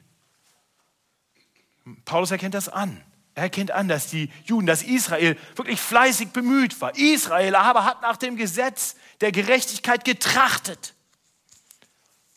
Paulus 2.04 2.32
erkennt 2.32 2.54
das 2.54 2.70
an. 2.70 3.04
Er 3.36 3.44
erkennt 3.44 3.72
an, 3.72 3.90
dass 3.90 4.08
die 4.08 4.30
Juden, 4.46 4.66
dass 4.66 4.82
Israel 4.82 5.38
wirklich 5.56 5.80
fleißig 5.80 6.30
bemüht 6.30 6.80
war. 6.80 6.96
Israel 6.98 7.56
aber 7.56 7.84
hat 7.84 8.02
nach 8.02 8.16
dem 8.16 8.38
Gesetz 8.38 8.96
der 9.20 9.34
Gerechtigkeit 9.34 10.06
getrachtet. 10.06 10.94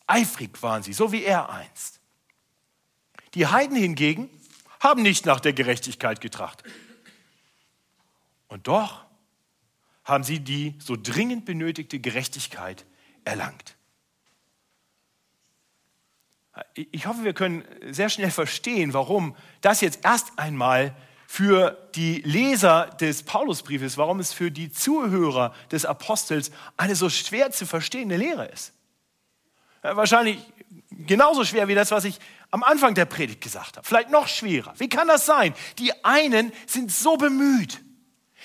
Eifrig 0.09 0.61
waren 0.61 0.83
sie, 0.83 0.93
so 0.93 1.13
wie 1.13 1.23
er 1.23 1.51
einst. 1.51 2.01
Die 3.35 3.47
Heiden 3.47 3.77
hingegen 3.77 4.29
haben 4.81 5.03
nicht 5.03 5.25
nach 5.25 5.39
der 5.39 5.53
Gerechtigkeit 5.53 6.21
getrachtet. 6.21 6.67
Und 8.49 8.67
doch 8.67 9.05
haben 10.03 10.25
sie 10.25 10.41
die 10.41 10.75
so 10.81 10.97
dringend 10.97 11.45
benötigte 11.45 12.01
Gerechtigkeit 12.01 12.85
erlangt. 13.25 13.78
Ich 16.93 17.07
hoffe, 17.07 17.25
wir 17.25 17.33
können 17.33 17.65
sehr 17.91 18.09
schnell 18.09 18.31
verstehen, 18.31 18.93
warum 18.95 19.35
das 19.61 19.81
jetzt 19.81 20.05
erst 20.05 20.39
einmal 20.39 20.95
für 21.27 21.77
die 21.95 22.23
Leser 22.23 22.87
des 23.01 23.25
Paulusbriefes, 23.25 23.99
warum 23.99 24.21
es 24.21 24.33
für 24.33 24.51
die 24.51 24.71
Zuhörer 24.71 25.55
des 25.73 25.85
Apostels 25.85 26.53
eine 26.77 26.95
so 26.95 27.11
schwer 27.11 27.51
zu 27.51 27.67
verstehende 27.67 28.17
Lehre 28.17 28.47
ist. 28.47 28.73
Wahrscheinlich 29.83 30.39
genauso 30.91 31.45
schwer 31.45 31.69
wie 31.69 31.75
das, 31.75 31.91
was 31.91 32.05
ich 32.05 32.19
am 32.51 32.63
Anfang 32.63 32.95
der 32.95 33.05
Predigt 33.05 33.41
gesagt 33.41 33.77
habe. 33.77 33.87
Vielleicht 33.87 34.11
noch 34.11 34.29
schwerer. 34.29 34.73
Wie 34.79 34.89
kann 34.89 35.09
das 35.09 35.27
sein? 35.27 35.55
Die 35.79 35.93
einen 36.05 36.53
sind 36.67 36.93
so 36.93 37.17
bemüht. 37.17 37.81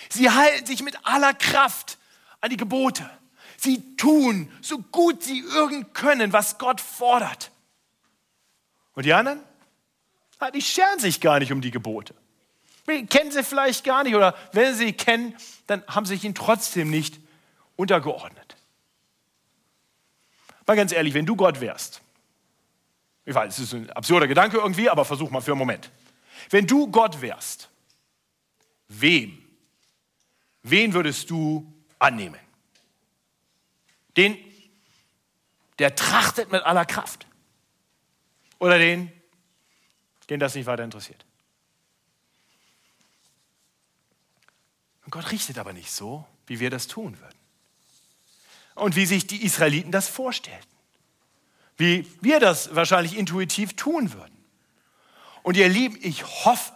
Sie 0.09 0.29
halten 0.29 0.65
sich 0.65 0.83
mit 0.83 0.97
aller 1.05 1.33
Kraft 1.33 1.97
an 2.41 2.49
die 2.49 2.57
Gebote. 2.57 3.09
Sie 3.57 3.95
tun 3.95 4.51
so 4.61 4.79
gut 4.79 5.23
sie 5.23 5.39
irgend 5.39 5.93
können, 5.93 6.33
was 6.33 6.57
Gott 6.57 6.81
fordert. 6.81 7.51
Und 8.93 9.05
die 9.05 9.13
anderen? 9.13 9.41
Die 10.53 10.61
scheren 10.61 10.99
sich 10.99 11.21
gar 11.21 11.39
nicht 11.39 11.51
um 11.51 11.61
die 11.61 11.71
Gebote. 11.71 12.13
Wir 12.85 13.05
kennen 13.05 13.31
sie 13.31 13.43
vielleicht 13.43 13.85
gar 13.85 14.03
nicht 14.03 14.15
oder 14.15 14.35
wenn 14.51 14.75
sie 14.75 14.89
ihn 14.89 14.97
kennen, 14.97 15.35
dann 15.67 15.83
haben 15.87 16.05
sie 16.05 16.15
sich 16.15 16.25
ihn 16.25 16.35
trotzdem 16.35 16.89
nicht 16.89 17.19
untergeordnet. 17.77 18.57
Mal 20.65 20.75
ganz 20.75 20.91
ehrlich, 20.91 21.13
wenn 21.13 21.25
du 21.25 21.35
Gott 21.35 21.61
wärst, 21.61 22.01
ich 23.25 23.33
weiß, 23.33 23.57
es 23.57 23.63
ist 23.65 23.73
ein 23.73 23.89
absurder 23.91 24.27
Gedanke 24.27 24.57
irgendwie, 24.57 24.89
aber 24.89 25.05
versuch 25.05 25.29
mal 25.29 25.41
für 25.41 25.51
einen 25.51 25.59
Moment. 25.59 25.91
Wenn 26.49 26.67
du 26.67 26.87
Gott 26.87 27.21
wärst, 27.21 27.69
wem, 28.89 29.41
wen 30.61 30.93
würdest 30.93 31.29
du 31.29 31.71
annehmen? 31.99 32.39
Den, 34.17 34.37
der 35.79 35.95
trachtet 35.95 36.51
mit 36.51 36.63
aller 36.63 36.85
Kraft? 36.85 37.25
Oder 38.63 38.77
den, 38.77 39.11
den 40.29 40.39
das 40.39 40.55
nicht 40.55 40.65
weiter 40.67 40.85
interessiert? 40.85 41.25
Und 45.03 45.11
Gott 45.11 45.33
richtet 45.33 45.57
aber 45.57 45.73
nicht 45.73 45.91
so, 45.91 46.25
wie 46.47 46.61
wir 46.61 46.69
das 46.69 46.87
tun 46.87 47.19
würden. 47.19 47.37
Und 48.75 48.95
wie 48.95 49.05
sich 49.05 49.27
die 49.27 49.43
Israeliten 49.43 49.91
das 49.91 50.07
vorstellten. 50.07 50.65
Wie 51.75 52.07
wir 52.21 52.39
das 52.39 52.73
wahrscheinlich 52.73 53.17
intuitiv 53.17 53.75
tun 53.75 54.13
würden. 54.13 54.45
Und 55.41 55.57
ihr 55.57 55.67
Lieben, 55.67 55.99
ich 56.01 56.23
hoffe, 56.45 56.71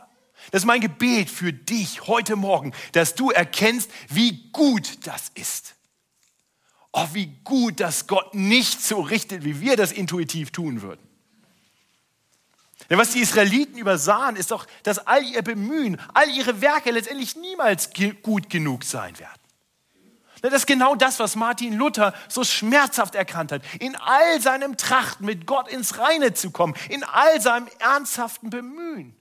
das 0.51 0.63
ist 0.63 0.67
mein 0.67 0.82
Gebet 0.82 1.29
für 1.29 1.53
dich 1.53 2.06
heute 2.06 2.36
Morgen, 2.36 2.74
dass 2.91 3.15
du 3.15 3.32
erkennst, 3.32 3.89
wie 4.10 4.51
gut 4.51 5.08
das 5.08 5.32
ist. 5.36 5.75
Oh, 6.91 7.08
wie 7.13 7.27
gut, 7.46 7.79
dass 7.79 8.08
Gott 8.08 8.36
nicht 8.36 8.82
so 8.82 9.00
richtet, 9.00 9.46
wie 9.46 9.62
wir 9.62 9.77
das 9.77 9.94
intuitiv 9.94 10.51
tun 10.51 10.82
würden. 10.82 11.07
Denn 12.89 12.98
was 12.98 13.12
die 13.12 13.20
Israeliten 13.20 13.77
übersahen, 13.77 14.36
ist 14.36 14.51
doch, 14.51 14.65
dass 14.84 15.00
all 15.00 15.24
ihr 15.24 15.41
Bemühen, 15.41 16.00
all 16.13 16.29
ihre 16.29 16.62
Werke 16.62 16.91
letztendlich 16.91 17.36
niemals 17.36 17.89
gut 18.24 18.50
genug 18.50 18.84
sein 18.84 19.17
werden. 19.20 19.41
Das 20.41 20.53
ist 20.53 20.67
genau 20.67 20.96
das, 20.96 21.20
was 21.20 21.36
Martin 21.36 21.74
Luther 21.74 22.13
so 22.29 22.44
schmerzhaft 22.44 23.15
erkannt 23.15 23.51
hat. 23.51 23.63
In 23.79 23.96
all 23.96 24.39
seinem 24.39 24.77
Trachten, 24.77 25.25
mit 25.25 25.48
Gott 25.48 25.67
ins 25.67 25.98
Reine 25.98 26.34
zu 26.34 26.51
kommen, 26.51 26.75
in 26.89 27.03
all 27.03 27.41
seinem 27.41 27.67
ernsthaften 27.79 28.50
Bemühen, 28.50 29.15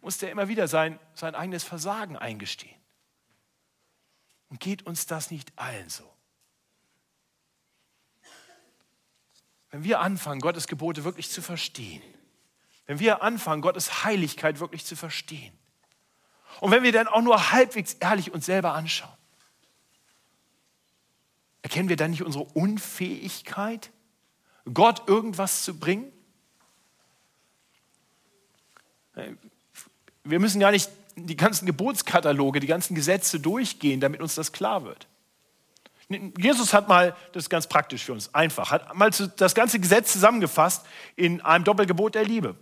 musste 0.00 0.26
er 0.26 0.32
immer 0.32 0.48
wieder 0.48 0.66
sein, 0.66 0.98
sein 1.14 1.34
eigenes 1.34 1.62
Versagen 1.62 2.16
eingestehen. 2.16 2.74
Und 4.48 4.58
geht 4.58 4.84
uns 4.84 5.06
das 5.06 5.30
nicht 5.30 5.52
allen 5.56 5.88
so? 5.88 6.10
Wenn 9.70 9.84
wir 9.84 10.00
anfangen, 10.00 10.40
Gottes 10.40 10.66
Gebote 10.66 11.04
wirklich 11.04 11.30
zu 11.30 11.42
verstehen, 11.42 12.02
wenn 12.86 12.98
wir 12.98 13.22
anfangen, 13.22 13.62
Gottes 13.62 14.04
Heiligkeit 14.04 14.58
wirklich 14.60 14.84
zu 14.84 14.96
verstehen, 14.96 15.52
und 16.60 16.72
wenn 16.72 16.82
wir 16.82 16.92
dann 16.92 17.06
auch 17.06 17.22
nur 17.22 17.52
halbwegs 17.52 17.94
ehrlich 17.94 18.32
uns 18.32 18.46
selber 18.46 18.74
anschauen, 18.74 19.16
erkennen 21.62 21.88
wir 21.88 21.96
dann 21.96 22.10
nicht 22.10 22.22
unsere 22.22 22.44
Unfähigkeit, 22.44 23.90
Gott 24.72 25.08
irgendwas 25.08 25.62
zu 25.62 25.78
bringen? 25.78 26.12
Wir 30.24 30.40
müssen 30.40 30.60
gar 30.60 30.70
nicht 30.70 30.90
die 31.16 31.36
ganzen 31.36 31.66
Gebotskataloge, 31.66 32.60
die 32.60 32.66
ganzen 32.66 32.94
Gesetze 32.94 33.40
durchgehen, 33.40 34.00
damit 34.00 34.20
uns 34.20 34.34
das 34.34 34.52
klar 34.52 34.84
wird. 34.84 35.06
Jesus 36.38 36.74
hat 36.74 36.88
mal, 36.88 37.14
das 37.32 37.44
ist 37.44 37.50
ganz 37.50 37.68
praktisch 37.68 38.04
für 38.04 38.12
uns, 38.12 38.34
einfach, 38.34 38.72
hat 38.72 38.94
mal 38.96 39.10
das 39.36 39.54
ganze 39.54 39.78
Gesetz 39.78 40.12
zusammengefasst 40.12 40.84
in 41.14 41.40
einem 41.40 41.64
Doppelgebot 41.64 42.16
der 42.16 42.24
Liebe. 42.24 42.56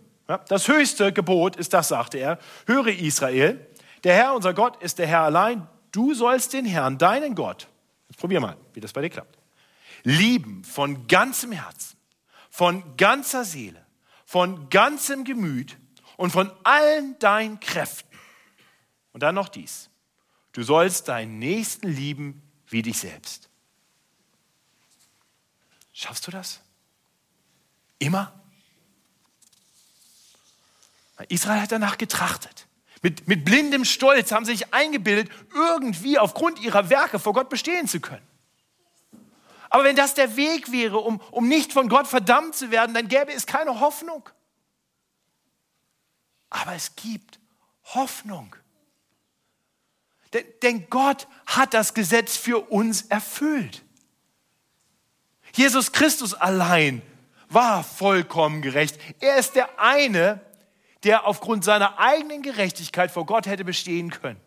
Das 0.47 0.67
höchste 0.67 1.11
Gebot 1.11 1.55
ist 1.55 1.73
das, 1.73 1.87
sagte 1.87 2.19
er, 2.19 2.37
höre 2.67 2.87
Israel, 2.87 3.65
der 4.03 4.15
Herr, 4.15 4.35
unser 4.35 4.53
Gott, 4.53 4.81
ist 4.83 4.99
der 4.99 5.07
Herr 5.07 5.21
allein, 5.21 5.67
du 5.91 6.13
sollst 6.13 6.53
den 6.53 6.65
Herrn, 6.65 6.99
deinen 6.99 7.33
Gott, 7.33 7.67
jetzt 8.07 8.19
probier 8.19 8.39
mal, 8.39 8.55
wie 8.73 8.79
das 8.79 8.93
bei 8.93 9.01
dir 9.01 9.09
klappt, 9.09 9.39
lieben 10.03 10.63
von 10.63 11.07
ganzem 11.07 11.51
Herzen, 11.51 11.97
von 12.51 12.95
ganzer 12.97 13.43
Seele, 13.43 13.83
von 14.25 14.69
ganzem 14.69 15.23
Gemüt 15.23 15.77
und 16.17 16.29
von 16.29 16.51
allen 16.63 17.17
deinen 17.17 17.59
Kräften. 17.59 18.15
Und 19.11 19.23
dann 19.23 19.33
noch 19.33 19.49
dies, 19.49 19.89
du 20.51 20.61
sollst 20.61 21.07
deinen 21.07 21.39
Nächsten 21.39 21.87
lieben 21.87 22.43
wie 22.69 22.81
dich 22.81 22.97
selbst. 22.97 23.49
Schaffst 25.93 26.25
du 26.27 26.31
das? 26.31 26.61
Immer? 27.97 28.33
Israel 31.27 31.61
hat 31.61 31.71
danach 31.71 31.97
getrachtet. 31.97 32.67
Mit, 33.01 33.27
mit 33.27 33.45
blindem 33.45 33.85
Stolz 33.85 34.31
haben 34.31 34.45
sie 34.45 34.53
sich 34.53 34.73
eingebildet, 34.73 35.31
irgendwie 35.53 36.17
aufgrund 36.17 36.59
ihrer 36.59 36.89
Werke 36.89 37.19
vor 37.19 37.33
Gott 37.33 37.49
bestehen 37.49 37.87
zu 37.87 37.99
können. 37.99 38.25
Aber 39.69 39.83
wenn 39.83 39.95
das 39.95 40.15
der 40.15 40.35
Weg 40.35 40.71
wäre, 40.71 40.97
um, 40.97 41.21
um 41.31 41.47
nicht 41.47 41.73
von 41.73 41.89
Gott 41.89 42.07
verdammt 42.07 42.55
zu 42.55 42.71
werden, 42.71 42.93
dann 42.93 43.07
gäbe 43.07 43.31
es 43.31 43.45
keine 43.45 43.79
Hoffnung. 43.79 44.27
Aber 46.49 46.73
es 46.73 46.95
gibt 46.95 47.39
Hoffnung. 47.83 48.55
Denn, 50.33 50.87
Gott 50.89 51.27
hat 51.45 51.73
das 51.73 51.93
Gesetz 51.93 52.37
für 52.37 52.71
uns 52.71 53.03
erfüllt. 53.03 53.83
Jesus 55.55 55.91
Christus 55.91 56.35
allein 56.35 57.01
war 57.49 57.83
vollkommen 57.83 58.61
gerecht. 58.61 58.99
Er 59.19 59.37
ist 59.37 59.55
der 59.55 59.79
eine, 59.79 60.39
der 61.03 61.25
aufgrund 61.25 61.63
seiner 61.63 61.97
eigenen 61.97 62.43
Gerechtigkeit 62.43 63.09
vor 63.09 63.25
Gott 63.25 63.47
hätte 63.47 63.65
bestehen 63.65 64.11
können. 64.11 64.39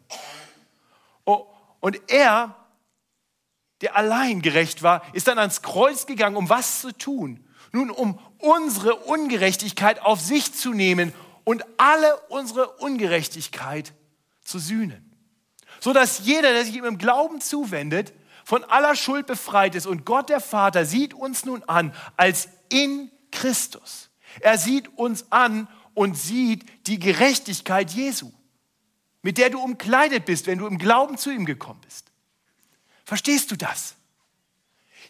Und 1.80 2.00
er, 2.08 2.54
der 3.80 3.96
allein 3.96 4.40
gerecht 4.40 4.84
war, 4.84 5.02
ist 5.14 5.26
dann 5.26 5.40
ans 5.40 5.62
Kreuz 5.62 6.06
gegangen, 6.06 6.36
um 6.36 6.48
was 6.48 6.80
zu 6.80 6.96
tun? 6.96 7.44
Nun, 7.72 7.90
um 7.90 8.20
unsere 8.38 8.94
Ungerechtigkeit 8.94 10.00
auf 10.00 10.20
sich 10.20 10.54
zu 10.54 10.72
nehmen 10.72 11.12
und 11.42 11.64
alle 11.78 12.16
unsere 12.28 12.68
Ungerechtigkeit 12.76 13.92
zu 14.44 14.60
sühnen 14.60 15.11
so 15.82 15.92
dass 15.92 16.20
jeder, 16.20 16.52
der 16.52 16.64
sich 16.64 16.76
ihm 16.76 16.84
im 16.84 16.96
Glauben 16.96 17.40
zuwendet, 17.40 18.12
von 18.44 18.62
aller 18.62 18.94
Schuld 18.94 19.26
befreit 19.26 19.74
ist. 19.74 19.84
Und 19.84 20.06
Gott 20.06 20.28
der 20.28 20.38
Vater 20.38 20.86
sieht 20.86 21.12
uns 21.12 21.44
nun 21.44 21.64
an 21.64 21.92
als 22.16 22.48
in 22.68 23.10
Christus. 23.32 24.08
Er 24.38 24.58
sieht 24.58 24.96
uns 24.96 25.26
an 25.30 25.66
und 25.94 26.16
sieht 26.16 26.86
die 26.86 27.00
Gerechtigkeit 27.00 27.90
Jesu, 27.90 28.30
mit 29.22 29.38
der 29.38 29.50
du 29.50 29.58
umkleidet 29.58 30.24
bist, 30.24 30.46
wenn 30.46 30.58
du 30.58 30.68
im 30.68 30.78
Glauben 30.78 31.18
zu 31.18 31.32
ihm 31.32 31.46
gekommen 31.46 31.80
bist. 31.84 32.12
Verstehst 33.04 33.50
du 33.50 33.56
das? 33.56 33.96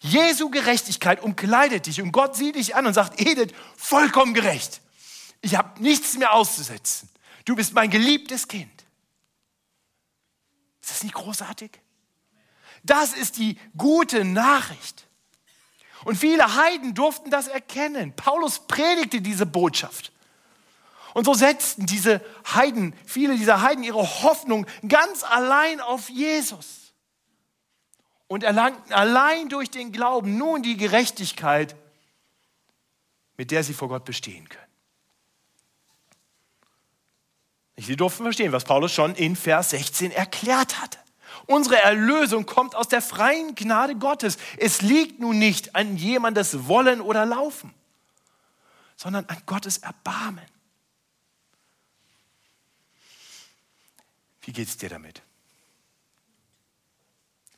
Jesu 0.00 0.48
Gerechtigkeit 0.48 1.22
umkleidet 1.22 1.85
dich 1.85 2.00
und 2.00 2.12
Gott 2.12 2.35
sieht 2.35 2.54
dich 2.56 2.74
an 2.74 2.87
und 2.87 2.94
sagt, 2.94 3.20
Edith, 3.20 3.52
vollkommen 3.76 4.32
gerecht. 4.32 4.80
Ich 5.42 5.54
habe 5.54 5.82
nichts 5.82 6.16
mehr 6.16 6.32
auszusetzen. 6.32 7.11
Du 7.44 7.56
bist 7.56 7.74
mein 7.74 7.90
geliebtes 7.90 8.48
Kind. 8.48 8.82
Ist 10.83 10.90
das 10.90 11.03
nicht 11.05 11.14
großartig? 11.14 11.71
Das 12.83 13.12
ist 13.14 13.38
die 13.38 13.59
gute 13.77 14.25
Nachricht. 14.25 15.07
Und 16.05 16.16
viele 16.16 16.57
Heiden 16.57 16.95
durften 16.95 17.31
das 17.31 17.47
erkennen. 17.47 18.14
Paulus 18.16 18.66
predigte 18.66 19.21
diese 19.21 19.47
Botschaft. 19.47 20.12
Und 21.14 21.25
so 21.25 21.35
setzten 21.35 21.87
diese 21.87 22.21
Heiden, 22.55 22.95
viele 23.07 23.37
dieser 23.37 23.61
Heiden 23.61 23.85
ihre 23.85 24.03
Hoffnung 24.23 24.66
ganz 24.88 25.23
allein 25.23 25.81
auf 25.81 26.09
Jesus 26.09 26.92
und 28.27 28.42
erlangten 28.42 28.92
allein 28.95 29.49
durch 29.49 29.71
den 29.71 29.92
Glauben 29.92 30.38
nun 30.38 30.62
die 30.62 30.77
Gerechtigkeit, 30.77 31.77
mit 33.37 33.51
der 33.51 33.62
sie 33.62 33.75
vor 33.75 33.88
Gott 33.88 34.05
bestehen 34.05 34.49
können. 34.49 34.71
Sie 37.87 37.97
durften 37.97 38.25
verstehen, 38.25 38.53
was 38.53 38.64
Paulus 38.64 38.92
schon 38.92 39.14
in 39.14 39.37
Vers 39.37 39.71
16 39.71 40.11
erklärt 40.11 40.81
hatte. 40.81 40.99
Unsere 41.47 41.83
Erlösung 41.83 42.47
kommt 42.47 42.75
aus 42.75 42.88
der 42.88 43.03
freien 43.03 43.55
Gnade 43.55 43.97
Gottes. 43.97 44.37
Es 44.59 44.83
liegt 44.83 45.21
nun 45.21 45.38
nicht 45.38 45.75
an 45.75 45.97
jemandes 45.97 46.66
Wollen 46.68 47.01
oder 47.01 47.27
Laufen, 47.27 47.75
sondern 48.97 49.25
an 49.27 49.42
Gottes 49.47 49.79
Erbarmen. 49.79 50.47
Wie 54.42 54.53
geht 54.53 54.68
es 54.68 54.77
dir 54.77 54.88
damit? 54.88 55.23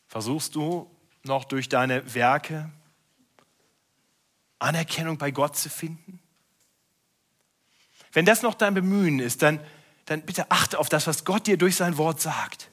Versuchst 0.08 0.54
du 0.54 0.90
noch 1.24 1.44
durch 1.44 1.68
deine 1.68 2.14
Werke 2.14 2.70
Anerkennung 4.58 5.18
bei 5.18 5.30
Gott 5.30 5.56
zu 5.56 5.68
finden? 5.68 6.20
Wenn 8.12 8.24
das 8.24 8.42
noch 8.42 8.54
dein 8.54 8.74
Bemühen 8.74 9.18
ist, 9.18 9.42
dann 9.42 9.60
dann 10.06 10.22
bitte 10.22 10.50
achte 10.50 10.78
auf 10.78 10.88
das, 10.88 11.06
was 11.06 11.24
Gott 11.24 11.46
dir 11.46 11.56
durch 11.56 11.76
sein 11.76 11.96
Wort 11.96 12.20
sagt. 12.20 12.70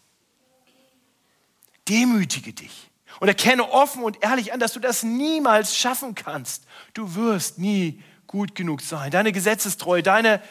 Demütige 1.87 2.53
dich 2.53 2.89
und 3.19 3.27
erkenne 3.27 3.71
offen 3.71 4.03
und 4.03 4.23
ehrlich 4.23 4.53
an, 4.53 4.59
dass 4.59 4.73
du 4.73 4.79
das 4.79 5.03
niemals 5.03 5.75
schaffen 5.75 6.15
kannst. 6.15 6.65
Du 6.93 7.15
wirst 7.15 7.59
nie 7.59 8.01
gut 8.27 8.55
genug 8.55 8.81
sein. 8.81 9.11
Deine 9.11 9.31
Gesetzestreue, 9.31 10.03
deine, 10.03 10.41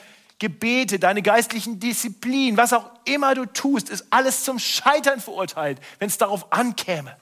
Gebete, 0.40 0.98
deine 0.98 1.20
geistlichen 1.20 1.80
Disziplinen, 1.80 2.56
was 2.56 2.72
auch 2.72 2.90
immer 3.04 3.34
du 3.34 3.44
tust, 3.44 3.90
ist 3.90 4.06
alles 4.10 4.42
zum 4.42 4.58
Scheitern 4.58 5.20
verurteilt, 5.20 5.78
wenn 5.98 6.08
es 6.08 6.16
darauf 6.16 6.50
ankäme. 6.50 7.16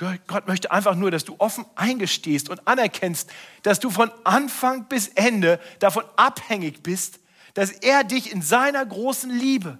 Gott 0.00 0.46
möchte 0.46 0.70
einfach 0.70 0.94
nur, 0.94 1.10
dass 1.10 1.24
du 1.24 1.36
offen 1.38 1.66
eingestehst 1.74 2.48
und 2.48 2.66
anerkennst, 2.66 3.30
dass 3.62 3.80
du 3.80 3.90
von 3.90 4.10
Anfang 4.24 4.86
bis 4.86 5.08
Ende 5.08 5.60
davon 5.78 6.04
abhängig 6.16 6.82
bist, 6.82 7.20
dass 7.52 7.70
er 7.70 8.02
dich 8.04 8.32
in 8.32 8.40
seiner 8.40 8.84
großen 8.86 9.30
Liebe 9.30 9.78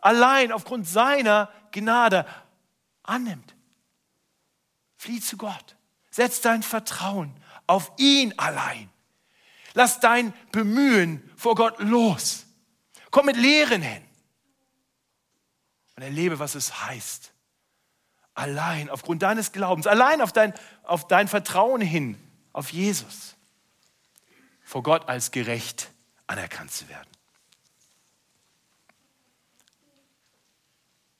allein 0.00 0.50
aufgrund 0.50 0.88
seiner 0.88 1.50
Gnade 1.72 2.24
annimmt. 3.02 3.54
Flieh 4.96 5.20
zu 5.20 5.36
Gott. 5.36 5.76
Setz 6.10 6.40
dein 6.40 6.62
Vertrauen 6.62 7.34
auf 7.66 7.92
ihn 7.98 8.32
allein. 8.38 8.88
Lass 9.74 10.00
dein 10.00 10.32
Bemühen 10.52 11.30
vor 11.36 11.54
Gott 11.54 11.78
los. 11.80 12.46
Komm 13.10 13.26
mit 13.26 13.36
Lehren 13.36 13.82
hin 13.82 14.02
und 15.96 16.02
erlebe, 16.02 16.38
was 16.38 16.54
es 16.54 16.86
heißt, 16.86 17.32
allein 18.38 18.88
aufgrund 18.88 19.22
deines 19.22 19.50
Glaubens, 19.50 19.86
allein 19.88 20.20
auf 20.20 20.32
dein, 20.32 20.54
auf 20.84 21.08
dein 21.08 21.26
Vertrauen 21.26 21.80
hin, 21.80 22.16
auf 22.52 22.70
Jesus, 22.70 23.34
vor 24.62 24.84
Gott 24.84 25.08
als 25.08 25.32
gerecht 25.32 25.90
anerkannt 26.28 26.70
zu 26.70 26.88
werden. 26.88 27.08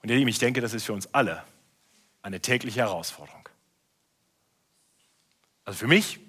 Und 0.01 0.11
ihr 0.11 0.17
Lieben, 0.17 0.29
ich 0.29 0.39
denke, 0.39 0.61
das 0.61 0.75
ist 0.75 0.85
für 0.85 0.93
uns 0.93 1.13
alle 1.13 1.43
eine 2.23 2.41
tägliche 2.41 2.81
Herausforderung. 2.81 3.49
Also 5.65 5.81
für 5.81 5.89
mich 5.89 6.21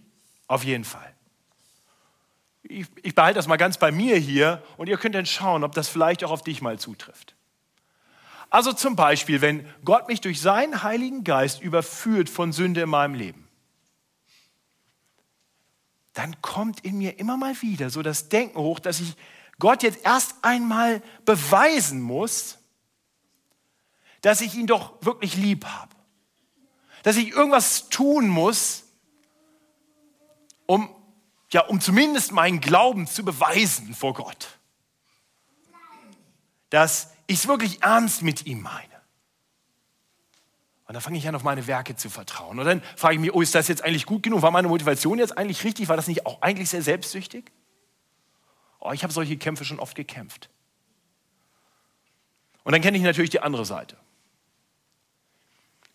auf 0.48 0.64
jeden 0.64 0.86
Fall. 0.86 1.14
Ich, 2.64 2.88
ich, 3.04 3.16
behalte 3.16 3.36
das 3.36 3.48
mal 3.48 3.58
ganz 3.58 3.78
bei 3.78 3.92
mir 3.92 4.18
hier 4.18 4.64
und 4.78 4.88
ihr 4.88 4.98
könnt 4.98 5.16
dann 5.16 5.26
schauen, 5.26 5.64
ob 5.64 5.74
das 5.74 5.88
vielleicht 5.88 6.24
auch 6.24 6.32
auf 6.32 6.44
dich 6.44 6.62
mal 6.62 6.80
zutrifft. 6.80 7.36
Also 8.50 8.74
zum 8.74 8.96
Beispiel, 8.96 9.42
wenn 9.42 9.68
Gott 9.86 10.08
mich 10.08 10.22
durch 10.22 10.42
seinen 10.42 10.82
Heiligen 10.82 11.24
Geist 11.24 11.62
überführt 11.62 12.30
von 12.30 12.52
Sünde 12.52 12.82
in 12.82 12.90
meinem 12.90 13.14
Leben, 13.14 13.48
dann 16.14 16.42
kommt 16.42 16.82
in 16.82 16.98
mir 16.98 17.20
immer 17.20 17.38
mal 17.38 17.62
wieder 17.62 17.90
so 17.90 18.02
das 18.02 18.30
Denken 18.30 18.60
hoch, 18.60 18.80
dass 18.80 19.00
ich 19.00 19.16
Gott 19.60 19.84
jetzt 19.84 20.04
erst 20.04 20.36
einmal 20.42 21.02
beweisen 21.26 22.02
muss, 22.02 22.58
dass 24.22 24.42
ich 24.42 24.56
ihn 24.56 24.68
doch 24.68 24.94
wirklich 25.02 25.36
lieb 25.36 25.66
habe. 25.66 25.96
Dass 27.04 27.16
ich 27.16 27.30
irgendwas 27.30 27.90
tun 27.90 28.28
muss, 28.28 28.84
um, 30.66 30.94
ja, 31.52 31.62
um 31.62 31.80
zumindest 31.80 32.32
meinen 32.32 32.60
Glauben 32.60 33.08
zu 33.08 33.24
beweisen 33.24 33.94
vor 33.94 34.14
Gott. 34.14 34.60
Dass 36.70 37.12
ich 37.30 37.36
es 37.36 37.48
wirklich 37.48 37.84
ernst 37.84 38.24
mit 38.24 38.48
ihm 38.48 38.62
meine. 38.62 39.00
Und 40.88 40.96
dann 40.96 41.02
fange 41.02 41.20
ich 41.20 41.28
an, 41.28 41.36
auf 41.36 41.44
meine 41.44 41.68
Werke 41.68 41.96
zu 41.96 42.10
vertrauen. 42.10 42.58
Und 42.58 42.66
dann 42.66 42.82
frage 42.96 43.14
ich 43.14 43.22
mich, 43.22 43.32
oh, 43.32 43.42
ist 43.42 43.54
das 43.54 43.68
jetzt 43.68 43.84
eigentlich 43.84 44.08
gut 44.08 44.24
genug? 44.24 44.42
War 44.42 44.50
meine 44.50 44.68
Motivation 44.68 45.20
jetzt 45.20 45.38
eigentlich 45.38 45.64
richtig? 45.64 45.88
War 45.88 45.96
das 45.96 46.08
nicht 46.08 46.26
auch 46.26 46.42
eigentlich 46.42 46.70
sehr 46.70 46.82
selbstsüchtig? 46.82 47.52
Oh, 48.80 48.92
ich 48.92 49.04
habe 49.04 49.14
solche 49.14 49.38
Kämpfe 49.38 49.64
schon 49.64 49.80
oft 49.80 49.96
gekämpft. 49.96 50.50
Und 52.64 52.72
dann 52.72 52.82
kenne 52.82 52.98
ich 52.98 53.04
natürlich 53.04 53.30
die 53.30 53.42
andere 53.42 53.66
Seite. 53.66 53.96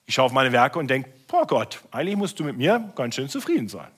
Ich 0.07 0.15
schaue 0.15 0.27
auf 0.27 0.33
meine 0.33 0.53
Werke 0.53 0.79
und 0.79 0.87
denke, 0.87 1.11
boah 1.27 1.49
Gott, 1.49 1.81
eigentlich 1.91 2.17
musst 2.17 2.39
du 2.39 2.45
mit 2.45 2.57
mir 2.57 2.93
ganz 2.95 3.17
schön 3.17 3.29
zufrieden 3.29 3.69
sein. 3.69 3.91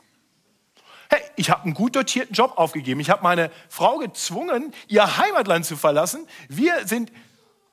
Hey, 1.10 1.20
ich 1.36 1.50
habe 1.50 1.64
einen 1.64 1.74
gut 1.74 1.94
dotierten 1.94 2.34
Job 2.34 2.54
aufgegeben. 2.56 3.00
Ich 3.00 3.10
habe 3.10 3.22
meine 3.22 3.50
Frau 3.68 3.98
gezwungen, 3.98 4.72
ihr 4.88 5.18
Heimatland 5.18 5.66
zu 5.66 5.76
verlassen. 5.76 6.26
Wir 6.48 6.86
sind 6.86 7.12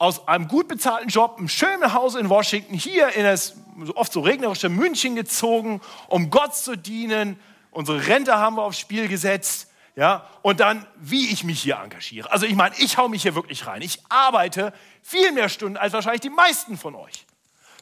aus 0.03 0.27
einem 0.27 0.49
gut 0.49 0.67
bezahlten 0.67 1.07
Job, 1.07 1.37
einem 1.37 1.47
schönen 1.47 1.93
Haus 1.93 2.15
in 2.15 2.27
Washington, 2.27 2.73
hier 2.73 3.13
in 3.13 3.23
das 3.23 3.55
oft 3.95 4.11
so 4.11 4.19
regnerische 4.19 4.67
München 4.67 5.15
gezogen, 5.15 5.79
um 6.09 6.29
Gott 6.29 6.57
zu 6.57 6.75
dienen. 6.75 7.39
Unsere 7.71 8.05
Rente 8.05 8.37
haben 8.37 8.57
wir 8.57 8.63
aufs 8.63 8.77
Spiel 8.77 9.07
gesetzt. 9.07 9.69
Ja, 9.95 10.27
und 10.41 10.59
dann, 10.59 10.85
wie 10.97 11.29
ich 11.31 11.45
mich 11.45 11.61
hier 11.61 11.77
engagiere. 11.77 12.29
Also 12.29 12.45
ich 12.45 12.55
meine, 12.55 12.75
ich 12.79 12.97
hau 12.97 13.07
mich 13.07 13.21
hier 13.21 13.33
wirklich 13.33 13.65
rein. 13.65 13.81
Ich 13.81 14.01
arbeite 14.09 14.73
viel 15.03 15.31
mehr 15.31 15.47
Stunden 15.47 15.77
als 15.77 15.93
wahrscheinlich 15.93 16.19
die 16.19 16.29
meisten 16.29 16.77
von 16.77 16.95
euch. 16.95 17.25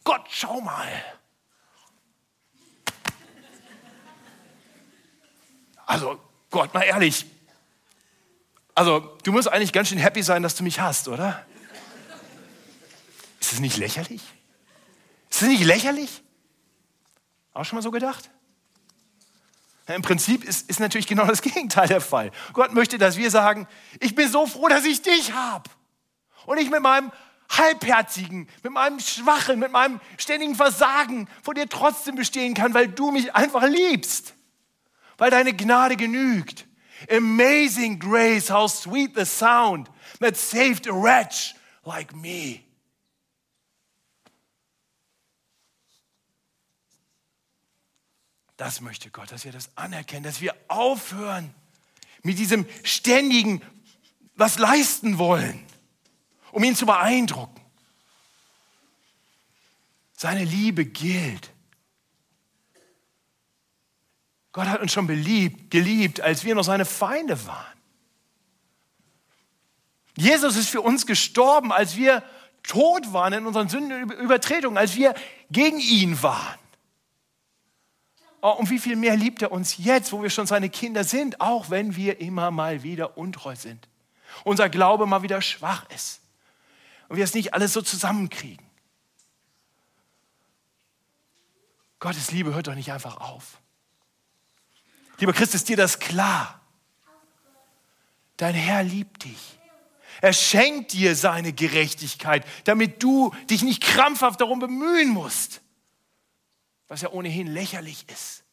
Gott, 0.04 0.22
schau 0.30 0.62
mal. 0.62 0.88
Also, 5.88 6.20
Gott, 6.52 6.72
mal 6.76 6.84
ehrlich. 6.84 7.26
Also, 8.76 9.18
du 9.24 9.32
musst 9.32 9.52
eigentlich 9.52 9.74
ganz 9.74 9.90
schön 9.90 9.98
happy 9.98 10.22
sein, 10.22 10.44
dass 10.44 10.54
du 10.54 10.64
mich 10.64 10.80
hast, 10.80 11.08
oder? 11.08 11.44
Ist 13.52 13.58
das 13.58 13.60
nicht 13.64 13.76
lächerlich? 13.76 14.22
Ist 15.30 15.42
das 15.42 15.50
nicht 15.50 15.66
lächerlich? 15.66 16.24
Auch 17.54 17.66
schon 17.66 17.76
mal 17.76 17.82
so 17.82 17.92
gedacht? 17.92 18.30
Im 19.88 20.02
Prinzip 20.02 20.46
ist, 20.46 20.70
ist 20.70 20.80
natürlich 20.80 21.06
genau 21.06 21.26
das 21.26 21.42
Gegenteil 21.42 21.90
der 21.90 22.00
Fall. 22.00 22.32
Gott 22.54 22.72
möchte, 22.72 22.98
dass 22.98 23.18
wir 23.18 23.30
sagen, 23.30 23.68
ich 24.00 24.16
bin 24.16 24.32
so 24.32 24.48
froh, 24.48 24.70
dass 24.70 24.86
ich 24.86 25.02
dich 25.02 25.34
habe. 25.34 25.70
Und 26.46 26.60
ich 26.60 26.70
mit 26.70 26.82
meinem 26.82 27.12
Halbherzigen, 27.50 28.48
mit 28.64 28.72
meinem 28.72 29.02
Schwachen, 29.02 29.60
mit 29.60 29.74
meinem 29.74 30.00
ständigen 30.18 30.56
Versagen 30.56 31.28
vor 31.44 31.54
dir 31.54 31.68
trotzdem 31.68 32.16
bestehen 32.16 32.54
kann, 32.54 32.74
weil 32.74 32.88
du 32.88 33.12
mich 33.12 33.36
einfach 33.36 33.64
liebst, 33.64 34.34
weil 35.18 35.30
deine 35.30 35.54
Gnade 35.54 35.98
genügt. 35.98 36.68
Amazing 37.10 38.00
grace, 38.00 38.50
how 38.50 38.72
sweet 38.72 39.12
the 39.14 39.26
sound 39.26 39.92
that 40.22 40.38
saved 40.38 40.88
a 40.88 40.94
wretch 40.94 41.54
like 41.84 42.16
me. 42.16 42.62
Das 48.62 48.80
möchte 48.80 49.10
Gott, 49.10 49.32
dass 49.32 49.44
wir 49.44 49.52
das 49.52 49.76
anerkennen, 49.76 50.22
dass 50.22 50.40
wir 50.40 50.56
aufhören 50.68 51.52
mit 52.22 52.38
diesem 52.38 52.68
ständigen, 52.84 53.62
was 54.36 54.60
leisten 54.60 55.18
wollen 55.18 55.66
um 56.52 56.64
ihn 56.64 56.76
zu 56.76 56.86
beeindrucken. 56.86 57.60
Seine 60.16 60.44
Liebe 60.44 60.86
gilt. 60.86 61.50
Gott 64.52 64.68
hat 64.68 64.82
uns 64.82 64.92
schon 64.92 65.08
beliebt, 65.08 65.72
geliebt, 65.72 66.22
als 66.22 66.44
wir 66.44 66.54
noch 66.56 66.64
seine 66.64 66.86
Feinde 66.86 67.46
waren. 67.48 67.80
Jesus 70.18 70.58
ist 70.58 70.70
für 70.70 70.82
uns 70.82 71.06
gestorben, 71.06 71.72
als 71.72 71.96
wir 71.96 72.22
tot 72.64 73.14
waren 73.14 73.34
in 73.34 73.48
unseren 73.48 73.70
Sündenübertretungen, 73.70 74.78
als 74.78 74.96
wir 74.96 75.16
gegen 75.50 75.80
ihn 75.80 76.22
waren. 76.22 76.61
Oh, 78.42 78.52
und 78.52 78.70
wie 78.72 78.80
viel 78.80 78.96
mehr 78.96 79.16
liebt 79.16 79.42
er 79.44 79.52
uns 79.52 79.78
jetzt, 79.78 80.12
wo 80.12 80.24
wir 80.24 80.32
schon 80.32 80.48
seine 80.48 80.70
Kinder 80.70 81.04
sind, 81.04 81.40
auch 81.40 81.70
wenn 81.70 81.96
wir 81.96 82.20
immer 82.20 82.50
mal 82.50 82.82
wieder 82.82 83.18
untreu 83.18 83.56
sind. 83.56 83.88
Unser 84.44 84.70
Glaube 84.70 85.06
mal 85.06 85.22
wieder 85.22 85.42
schwach 85.42 85.86
ist 85.94 86.22
und 87.08 87.18
wir 87.18 87.24
es 87.24 87.34
nicht 87.34 87.54
alles 87.54 87.74
so 87.74 87.82
zusammenkriegen. 87.82 88.66
Gottes 92.00 92.32
Liebe 92.32 92.56
hört 92.56 92.68
doch 92.68 92.74
nicht 92.74 92.92
einfach 92.92 93.18
auf. 93.18 93.60
Lieber 95.20 95.34
Christ, 95.34 95.54
ist 95.54 95.70
dir 95.70 95.78
das 95.78 96.00
klar? 96.00 96.60
Dein 98.38 98.56
Herr 98.56 98.82
liebt 98.82 99.24
dich. 99.24 99.60
Er 100.20 100.34
schenkt 100.34 100.94
dir 100.94 101.16
seine 101.16 101.54
Gerechtigkeit, 101.54 102.44
damit 102.64 103.04
du 103.04 103.36
dich 103.52 103.62
nicht 103.62 103.84
krampfhaft 103.84 104.42
darum 104.42 104.60
bemühen 104.60 105.10
musst, 105.10 105.62
was 106.92 107.00
ja 107.00 107.10
ohnehin 107.10 107.48
lächerlich 107.48 108.10
ist. 108.10 108.44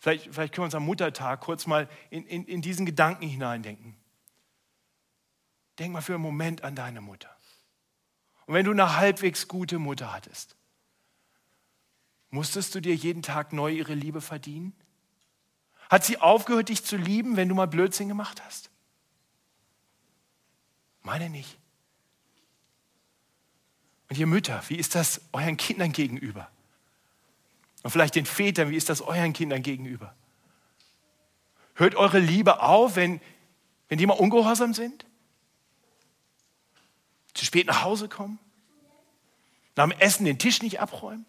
Vielleicht, 0.00 0.24
vielleicht 0.24 0.52
können 0.52 0.62
wir 0.62 0.66
uns 0.66 0.74
am 0.74 0.84
Muttertag 0.84 1.40
kurz 1.40 1.68
mal 1.68 1.88
in, 2.10 2.26
in, 2.26 2.44
in 2.44 2.60
diesen 2.60 2.86
Gedanken 2.86 3.28
hineindenken. 3.28 3.96
Denk 5.78 5.92
mal 5.92 6.00
für 6.00 6.14
einen 6.14 6.22
Moment 6.24 6.64
an 6.64 6.74
deine 6.74 7.00
Mutter. 7.00 7.30
Und 8.46 8.54
wenn 8.54 8.64
du 8.64 8.72
eine 8.72 8.96
halbwegs 8.96 9.46
gute 9.46 9.78
Mutter 9.78 10.12
hattest, 10.12 10.56
musstest 12.30 12.74
du 12.74 12.80
dir 12.80 12.96
jeden 12.96 13.22
Tag 13.22 13.52
neu 13.52 13.70
ihre 13.70 13.94
Liebe 13.94 14.20
verdienen? 14.20 14.74
Hat 15.88 16.02
sie 16.02 16.18
aufgehört, 16.18 16.68
dich 16.68 16.82
zu 16.82 16.96
lieben, 16.96 17.36
wenn 17.36 17.48
du 17.48 17.54
mal 17.54 17.68
Blödsinn 17.68 18.08
gemacht 18.08 18.44
hast? 18.44 18.72
Meine 21.02 21.30
nicht. 21.30 21.61
Und 24.12 24.18
ihr 24.18 24.26
Mütter, 24.26 24.62
wie 24.68 24.76
ist 24.76 24.94
das 24.94 25.22
euren 25.32 25.56
Kindern 25.56 25.90
gegenüber? 25.90 26.50
Und 27.82 27.92
vielleicht 27.92 28.14
den 28.14 28.26
Vätern, 28.26 28.68
wie 28.68 28.76
ist 28.76 28.90
das 28.90 29.00
euren 29.00 29.32
Kindern 29.32 29.62
gegenüber? 29.62 30.14
Hört 31.76 31.94
eure 31.94 32.18
Liebe 32.18 32.60
auf, 32.60 32.96
wenn, 32.96 33.22
wenn 33.88 33.96
die 33.96 34.04
mal 34.04 34.12
ungehorsam 34.12 34.74
sind? 34.74 35.06
Zu 37.32 37.46
spät 37.46 37.66
nach 37.66 37.84
Hause 37.84 38.06
kommen? 38.06 38.38
Nach 39.76 39.88
dem 39.88 39.98
Essen 39.98 40.26
den 40.26 40.38
Tisch 40.38 40.60
nicht 40.60 40.78
abräumen? 40.78 41.24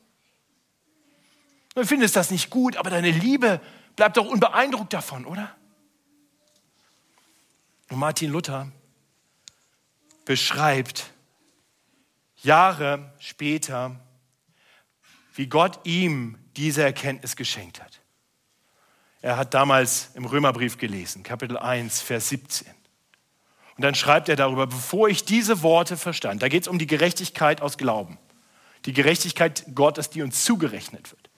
Du 1.75 1.85
findest 1.85 2.17
das 2.17 2.31
nicht 2.31 2.49
gut, 2.49 2.75
aber 2.75 2.89
deine 2.89 3.11
Liebe 3.11 3.61
bleibt 3.95 4.17
doch 4.17 4.25
unbeeindruckt 4.25 4.91
davon, 4.91 5.23
oder? 5.25 5.55
Und 7.89 7.99
Martin 7.99 8.29
Luther 8.29 8.69
beschreibt 10.25 11.12
Jahre 12.43 13.13
später, 13.19 13.99
wie 15.35 15.47
Gott 15.47 15.79
ihm 15.85 16.37
diese 16.55 16.83
Erkenntnis 16.83 17.35
geschenkt 17.35 17.81
hat. 17.81 17.99
Er 19.21 19.37
hat 19.37 19.53
damals 19.53 20.09
im 20.15 20.25
Römerbrief 20.25 20.77
gelesen, 20.77 21.23
Kapitel 21.23 21.57
1, 21.57 22.01
Vers 22.01 22.29
17. 22.29 22.67
Und 23.77 23.81
dann 23.83 23.95
schreibt 23.95 24.29
er 24.29 24.35
darüber, 24.35 24.67
bevor 24.67 25.07
ich 25.07 25.23
diese 25.25 25.63
Worte 25.63 25.97
verstand, 25.97 26.43
da 26.43 26.49
geht 26.49 26.63
es 26.63 26.67
um 26.67 26.77
die 26.77 26.85
Gerechtigkeit 26.87 27.61
aus 27.61 27.77
Glauben, 27.77 28.19
die 28.85 28.93
Gerechtigkeit 28.93 29.63
Gottes, 29.73 30.09
die 30.09 30.21
uns 30.21 30.43
zugerechnet 30.43 31.11
wird. 31.11 31.29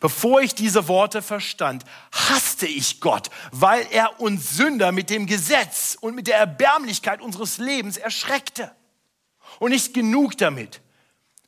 Bevor 0.00 0.40
ich 0.40 0.54
diese 0.54 0.88
Worte 0.88 1.22
verstand, 1.22 1.84
hasste 2.10 2.66
ich 2.66 3.00
Gott, 3.00 3.30
weil 3.52 3.86
er 3.92 4.20
uns 4.20 4.56
Sünder 4.56 4.90
mit 4.90 5.10
dem 5.10 5.26
Gesetz 5.26 5.96
und 6.00 6.16
mit 6.16 6.26
der 6.26 6.38
Erbärmlichkeit 6.38 7.20
unseres 7.20 7.58
Lebens 7.58 7.96
erschreckte. 7.96 8.74
Und 9.58 9.70
nicht 9.70 9.94
genug 9.94 10.36
damit, 10.38 10.80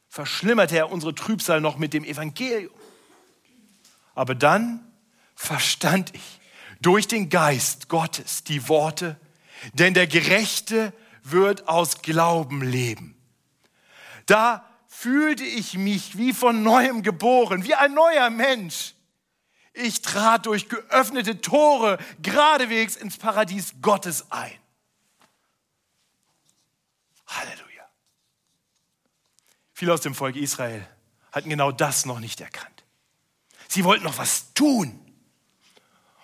verschlimmerte 0.09 0.77
er 0.77 0.91
unsere 0.91 1.15
Trübsal 1.15 1.61
noch 1.61 1.77
mit 1.77 1.93
dem 1.93 2.05
Evangelium. 2.05 2.73
Aber 4.15 4.35
dann 4.35 4.81
verstand 5.35 6.15
ich 6.15 6.41
durch 6.81 7.07
den 7.07 7.29
Geist 7.29 7.89
Gottes 7.89 8.45
die 8.45 8.69
Worte, 8.69 9.21
denn 9.75 9.95
der 9.95 10.07
Gerechte 10.07 10.93
wird 11.23 11.69
aus 11.69 12.03
Glauben 12.03 12.63
leben. 12.63 13.15
Da 14.27 14.65
fühlte 14.89 15.45
ich 15.45 15.75
mich 15.75 16.17
wie 16.17 16.33
von 16.33 16.63
neuem 16.63 17.03
geboren, 17.03 17.65
wie 17.65 17.75
ein 17.75 17.93
neuer 17.95 18.31
Mensch. 18.31 18.95
Ich 19.75 20.01
trat 20.01 20.47
durch 20.47 20.71
geöffnete 20.71 21.43
Tore 21.43 21.99
geradewegs 22.23 22.97
ins 22.97 23.19
Paradies 23.19 23.75
Gottes 23.83 24.31
ein. 24.31 24.59
Halleluja. 27.27 27.66
Viele 29.77 29.93
aus 29.93 30.01
dem 30.01 30.15
Volk 30.15 30.37
Israel 30.37 30.87
hatten 31.33 31.51
genau 31.51 31.71
das 31.71 32.07
noch 32.07 32.19
nicht 32.19 32.41
erkannt. 32.41 32.85
Sie 33.69 33.85
wollten 33.85 34.05
noch 34.05 34.17
was 34.17 34.55
tun. 34.55 34.99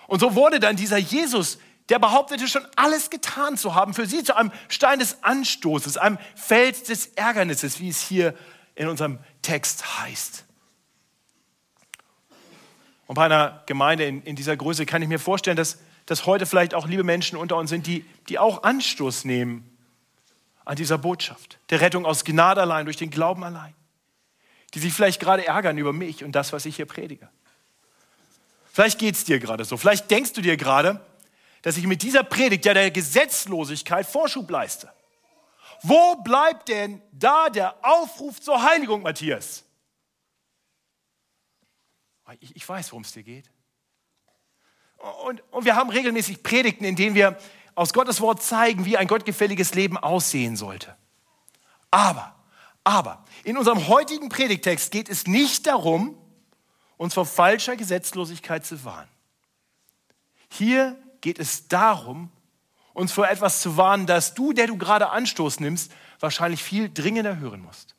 Und 0.07 0.21
so 0.21 0.35
wurde 0.35 0.59
dann 0.59 0.75
dieser 0.75 0.97
Jesus, 0.97 1.59
der 1.91 1.99
behauptete 1.99 2.49
schon 2.49 2.67
alles 2.77 3.11
getan 3.11 3.59
zu 3.59 3.75
haben, 3.75 3.93
für 3.93 4.07
sie 4.07 4.25
zu 4.25 4.35
einem 4.35 4.53
Stein 4.71 5.01
des 5.01 5.23
Anstoßes, 5.23 5.99
einem 5.99 6.17
Fels 6.35 6.85
des 6.85 7.09
Ärgernisses, 7.09 7.79
wie 7.79 7.91
es 7.91 8.01
hier 8.01 8.35
in 8.75 8.89
unserem 8.89 9.19
Text 9.43 10.01
heißt. 10.01 10.47
Und 13.07 13.17
bei 13.17 13.27
einer 13.27 13.65
Gemeinde 13.67 14.07
in, 14.07 14.23
in 14.23 14.35
dieser 14.35 14.57
Größe 14.57 14.87
kann 14.87 15.03
ich 15.03 15.09
mir 15.09 15.19
vorstellen, 15.19 15.59
dass, 15.59 15.79
dass 16.07 16.25
heute 16.25 16.47
vielleicht 16.47 16.73
auch 16.73 16.87
liebe 16.87 17.05
Menschen 17.05 17.37
unter 17.37 17.59
uns 17.59 17.69
sind, 17.69 17.87
die, 17.87 18.07
die 18.31 18.39
auch 18.39 18.63
Anstoß 18.63 19.27
nehmen 19.27 19.72
an 20.65 20.77
dieser 20.77 20.99
Botschaft, 20.99 21.59
der 21.71 21.81
Rettung 21.81 22.07
aus 22.07 22.25
Gnade 22.25 22.61
allein, 22.61 22.85
durch 22.85 22.97
den 22.97 23.11
Glauben 23.11 23.45
allein, 23.45 23.75
die 24.75 24.79
sich 24.79 24.93
vielleicht 24.93 25.21
gerade 25.21 25.47
ärgern 25.47 25.79
über 25.79 25.93
mich 25.93 26.25
und 26.25 26.33
das, 26.33 26.53
was 26.53 26.67
ich 26.67 26.77
hier 26.77 26.87
predige. 26.87 27.29
Vielleicht 28.73 28.99
geht 28.99 29.15
es 29.15 29.25
dir 29.25 29.39
gerade 29.39 29.65
so, 29.65 29.77
vielleicht 29.77 30.11
denkst 30.11 30.33
du 30.33 30.41
dir 30.41 30.57
gerade, 30.57 31.05
dass 31.63 31.77
ich 31.77 31.87
mit 31.87 32.03
dieser 32.03 32.25
Predigt 32.25 32.65
ja 32.65 32.75
der 32.75 32.91
Gesetzlosigkeit 32.91 34.07
Vorschub 34.07 34.51
leiste. 34.51 34.93
Wo 35.83 36.17
bleibt 36.17 36.69
denn 36.69 37.03
da 37.13 37.49
der 37.51 37.75
Aufruf 37.85 38.41
zur 38.41 38.63
Heiligung, 38.63 39.03
Matthias? 39.03 39.65
Ich, 42.41 42.57
ich 42.57 42.69
weiß, 42.69 42.93
worum 42.93 43.03
es 43.03 43.13
dir 43.13 43.23
geht. 43.23 43.51
Und, 45.25 45.43
und 45.53 45.65
wir 45.65 45.75
haben 45.75 45.91
regelmäßig 45.91 46.43
Predigten, 46.43 46.85
in 46.85 46.95
denen 46.95 47.15
wir 47.15 47.37
aus 47.75 47.93
Gottes 47.93 48.21
Wort 48.21 48.43
zeigen, 48.43 48.85
wie 48.85 48.97
ein 48.97 49.07
gottgefälliges 49.07 49.75
Leben 49.75 49.97
aussehen 49.97 50.57
sollte. 50.57 50.97
Aber, 51.91 52.35
aber, 52.85 53.25
in 53.45 53.57
unserem 53.57 53.89
heutigen 53.89 54.29
Predigtext 54.29 54.91
geht 54.91 55.09
es 55.09 55.27
nicht 55.27 55.67
darum, 55.67 56.17
uns 56.97 57.15
vor 57.15 57.27
falscher 57.27 57.77
Gesetzlosigkeit 57.77 58.65
zu 58.65 58.85
warnen. 58.85 59.11
Hier 60.49 60.97
geht 61.21 61.39
es 61.39 61.69
darum, 61.69 62.31
uns 62.93 63.13
vor 63.13 63.29
etwas 63.29 63.61
zu 63.61 63.77
warnen, 63.77 64.07
das 64.07 64.35
du, 64.35 64.53
der 64.53 64.67
du 64.67 64.77
gerade 64.77 65.11
Anstoß 65.11 65.61
nimmst, 65.61 65.93
wahrscheinlich 66.21 66.63
viel 66.63 66.93
dringender 66.93 67.39
hören 67.39 67.63
musst. 67.63 67.95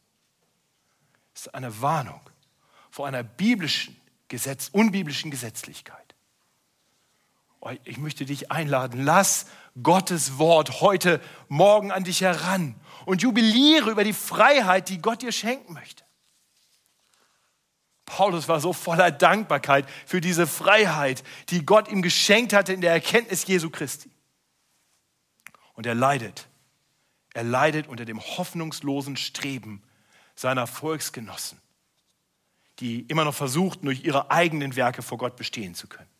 Es 1.34 1.48
ist 1.48 1.56
eine 1.56 1.82
Warnung 1.82 2.22
vor 2.92 3.08
einer 3.08 3.24
biblischen 3.24 4.00
Gesetz, 4.28 4.70
unbiblischen 4.72 5.32
Gesetzlichkeit. 5.32 6.16
Oh, 7.60 7.72
ich 7.86 7.98
möchte 7.98 8.26
dich 8.26 8.52
einladen, 8.52 9.04
lass 9.04 9.48
Gottes 9.82 10.38
Wort 10.38 10.82
heute 10.82 11.20
Morgen 11.48 11.92
an 11.92 12.04
dich 12.04 12.22
heran 12.22 12.76
und 13.06 13.22
jubiliere 13.22 13.90
über 13.90 14.04
die 14.04 14.14
Freiheit, 14.14 14.90
die 14.90 15.02
Gott 15.02 15.22
dir 15.22 15.32
schenken 15.32 15.74
möchte. 15.74 16.04
Paulus 18.06 18.48
war 18.48 18.60
so 18.60 18.74
voller 18.74 19.10
Dankbarkeit 19.10 19.90
für 20.06 20.22
diese 20.22 20.46
Freiheit, 20.46 21.24
die 21.50 21.66
Gott 21.66 21.88
ihm 21.88 22.02
geschenkt 22.02 22.54
hatte 22.54 22.74
in 22.74 22.82
der 22.82 22.92
Erkenntnis 22.92 23.48
Jesu 23.48 23.70
Christi. 23.70 24.12
Und 25.74 25.88
er 25.88 25.96
leidet. 25.96 26.48
Er 27.34 27.44
leidet 27.44 27.88
unter 27.88 28.06
dem 28.06 28.20
hoffnungslosen 28.20 29.18
Streben 29.18 29.82
seiner 30.36 30.68
Volksgenossen, 30.68 31.60
die 32.80 33.02
immer 33.02 33.26
noch 33.26 33.34
versuchten, 33.34 33.88
durch 33.88 34.04
ihre 34.04 34.30
eigenen 34.30 34.76
Werke 34.76 35.02
vor 35.02 35.18
Gott 35.18 35.36
bestehen 35.36 35.74
zu 35.74 35.88
können. 35.88 36.13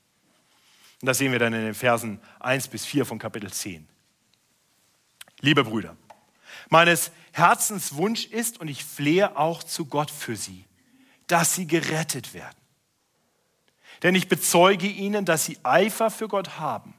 Und 1.04 1.08
das 1.08 1.18
sehen 1.18 1.34
wir 1.34 1.40
dann 1.40 1.52
in 1.52 1.66
den 1.66 1.74
Versen 1.74 2.22
1 2.40 2.70
bis 2.70 2.86
4 2.86 3.06
von 3.06 3.20
Kapitel 3.20 3.52
10. 3.52 3.86
Liebe 5.42 5.66
Brüder, 5.66 5.98
meines 6.70 7.12
Herzens 7.34 7.96
Wunsch 7.96 8.24
ist, 8.28 8.62
und 8.62 8.70
ich 8.70 8.86
flehe 8.86 9.36
auch 9.36 9.64
zu 9.64 9.86
Gott 9.86 10.10
für 10.10 10.38
sie, 10.38 10.64
dass 11.28 11.56
sie 11.56 11.68
gerettet 11.68 12.34
werden. 12.34 12.56
Denn 14.02 14.16
ich 14.16 14.30
bezeuge 14.30 14.88
ihnen, 14.88 15.26
dass 15.26 15.44
sie 15.44 15.58
Eifer 15.64 16.10
für 16.10 16.30
Gott 16.30 16.58
haben, 16.58 16.94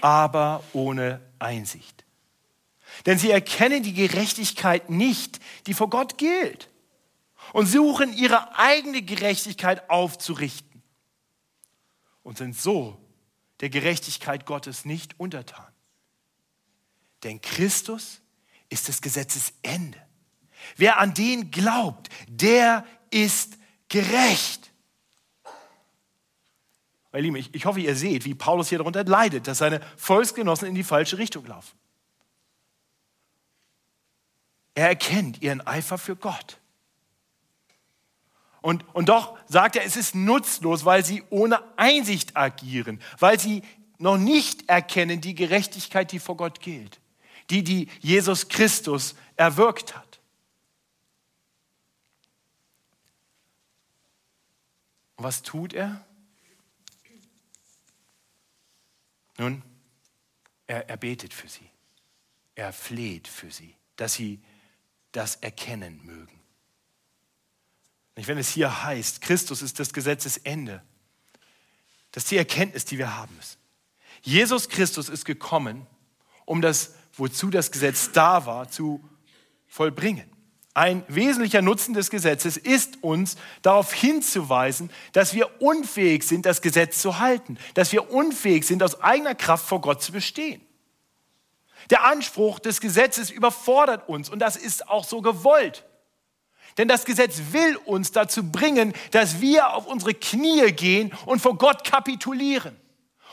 aber 0.00 0.62
ohne 0.72 1.20
Einsicht. 1.40 2.04
Denn 3.06 3.18
sie 3.18 3.32
erkennen 3.32 3.82
die 3.82 3.94
Gerechtigkeit 3.94 4.90
nicht, 4.90 5.40
die 5.66 5.74
vor 5.74 5.90
Gott 5.90 6.18
gilt, 6.18 6.68
und 7.52 7.66
suchen 7.66 8.16
ihre 8.16 8.56
eigene 8.56 9.02
Gerechtigkeit 9.02 9.90
aufzurichten 9.90 10.71
und 12.22 12.38
sind 12.38 12.56
so 12.56 12.98
der 13.60 13.70
Gerechtigkeit 13.70 14.46
Gottes 14.46 14.84
nicht 14.84 15.18
untertan. 15.18 15.72
Denn 17.22 17.40
Christus 17.40 18.20
ist 18.68 18.88
des 18.88 19.00
Gesetzes 19.00 19.52
Ende. 19.62 20.00
Wer 20.76 20.98
an 20.98 21.14
den 21.14 21.50
glaubt, 21.50 22.08
der 22.28 22.86
ist 23.10 23.56
gerecht. 23.88 24.72
Meine 27.12 27.24
Lieben, 27.24 27.36
ich, 27.36 27.54
ich 27.54 27.66
hoffe, 27.66 27.80
ihr 27.80 27.94
seht, 27.94 28.24
wie 28.24 28.34
Paulus 28.34 28.70
hier 28.70 28.78
darunter 28.78 29.04
leidet, 29.04 29.46
dass 29.46 29.58
seine 29.58 29.80
Volksgenossen 29.96 30.66
in 30.66 30.74
die 30.74 30.82
falsche 30.82 31.18
Richtung 31.18 31.46
laufen. 31.46 31.76
Er 34.74 34.88
erkennt 34.88 35.42
ihren 35.42 35.60
Eifer 35.60 35.98
für 35.98 36.16
Gott. 36.16 36.58
Und, 38.62 38.84
und 38.94 39.08
doch 39.08 39.36
sagt 39.48 39.76
er, 39.76 39.84
es 39.84 39.96
ist 39.96 40.14
nutzlos, 40.14 40.84
weil 40.84 41.04
sie 41.04 41.24
ohne 41.30 41.60
Einsicht 41.76 42.36
agieren, 42.36 43.00
weil 43.18 43.38
sie 43.38 43.62
noch 43.98 44.16
nicht 44.16 44.68
erkennen 44.68 45.20
die 45.20 45.34
Gerechtigkeit, 45.34 46.10
die 46.12 46.20
vor 46.20 46.36
Gott 46.36 46.60
gilt, 46.60 47.00
die, 47.50 47.64
die 47.64 47.88
Jesus 48.00 48.48
Christus 48.48 49.16
erwirkt 49.36 49.96
hat. 49.96 50.20
Und 55.16 55.24
was 55.24 55.42
tut 55.42 55.74
er? 55.74 56.04
Nun, 59.38 59.62
er, 60.66 60.88
er 60.88 60.96
betet 60.96 61.34
für 61.34 61.48
sie. 61.48 61.68
Er 62.54 62.72
fleht 62.72 63.26
für 63.26 63.50
sie, 63.50 63.74
dass 63.96 64.14
sie 64.14 64.40
das 65.10 65.36
erkennen 65.36 66.00
mögen. 66.04 66.41
Wenn 68.14 68.38
es 68.38 68.50
hier 68.50 68.84
heißt, 68.84 69.20
Christus 69.20 69.62
ist 69.62 69.80
das 69.80 69.92
Gesetzesende, 69.92 70.82
das 72.12 72.24
ist 72.24 72.30
die 72.30 72.36
Erkenntnis, 72.36 72.84
die 72.84 72.98
wir 72.98 73.16
haben 73.16 73.34
müssen. 73.36 73.56
Jesus 74.22 74.68
Christus 74.68 75.08
ist 75.08 75.24
gekommen, 75.24 75.86
um 76.44 76.60
das, 76.60 76.94
wozu 77.14 77.50
das 77.50 77.72
Gesetz 77.72 78.12
da 78.12 78.46
war, 78.46 78.68
zu 78.68 79.02
vollbringen. 79.66 80.30
Ein 80.74 81.04
wesentlicher 81.08 81.60
Nutzen 81.60 81.92
des 81.92 82.08
Gesetzes 82.08 82.56
ist 82.56 83.02
uns 83.02 83.36
darauf 83.60 83.92
hinzuweisen, 83.92 84.90
dass 85.12 85.34
wir 85.34 85.60
unfähig 85.60 86.22
sind, 86.22 86.46
das 86.46 86.62
Gesetz 86.62 87.02
zu 87.02 87.18
halten, 87.18 87.58
dass 87.74 87.92
wir 87.92 88.10
unfähig 88.10 88.66
sind, 88.66 88.82
aus 88.82 89.00
eigener 89.02 89.34
Kraft 89.34 89.66
vor 89.66 89.80
Gott 89.80 90.02
zu 90.02 90.12
bestehen. 90.12 90.62
Der 91.90 92.04
Anspruch 92.04 92.58
des 92.58 92.80
Gesetzes 92.80 93.30
überfordert 93.30 94.08
uns 94.08 94.30
und 94.30 94.38
das 94.38 94.56
ist 94.56 94.88
auch 94.88 95.04
so 95.04 95.20
gewollt. 95.20 95.84
Denn 96.78 96.88
das 96.88 97.04
Gesetz 97.04 97.40
will 97.52 97.76
uns 97.84 98.12
dazu 98.12 98.50
bringen, 98.50 98.94
dass 99.10 99.40
wir 99.40 99.74
auf 99.74 99.86
unsere 99.86 100.14
Knie 100.14 100.72
gehen 100.72 101.12
und 101.26 101.40
vor 101.40 101.58
Gott 101.58 101.84
kapitulieren 101.84 102.76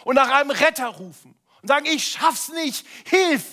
und 0.03 0.15
nach 0.15 0.29
einem 0.29 0.51
Retter 0.51 0.87
rufen 0.87 1.35
und 1.61 1.67
sagen, 1.67 1.85
ich 1.85 2.05
schaff's 2.05 2.49
nicht, 2.49 2.85
hilf. 3.05 3.45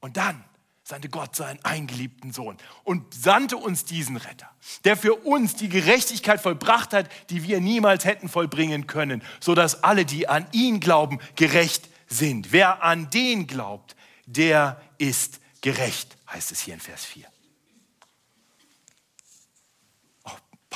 Und 0.00 0.16
dann 0.16 0.44
sandte 0.82 1.08
Gott 1.08 1.34
seinen 1.34 1.64
eingeliebten 1.64 2.32
Sohn 2.32 2.56
und 2.84 3.12
sandte 3.12 3.56
uns 3.56 3.84
diesen 3.84 4.16
Retter, 4.16 4.48
der 4.84 4.96
für 4.96 5.14
uns 5.14 5.56
die 5.56 5.68
Gerechtigkeit 5.68 6.40
vollbracht 6.40 6.92
hat, 6.92 7.08
die 7.30 7.42
wir 7.42 7.60
niemals 7.60 8.04
hätten 8.04 8.28
vollbringen 8.28 8.86
können, 8.86 9.22
sodass 9.40 9.82
alle, 9.82 10.04
die 10.04 10.28
an 10.28 10.46
ihn 10.52 10.78
glauben, 10.78 11.18
gerecht 11.34 11.88
sind. 12.06 12.52
Wer 12.52 12.84
an 12.84 13.10
den 13.10 13.48
glaubt, 13.48 13.96
der 14.26 14.80
ist 14.98 15.40
gerecht, 15.60 16.15
heißt 16.28 16.52
es 16.52 16.60
hier 16.60 16.74
in 16.74 16.80
Vers 16.80 17.04
4. 17.04 17.26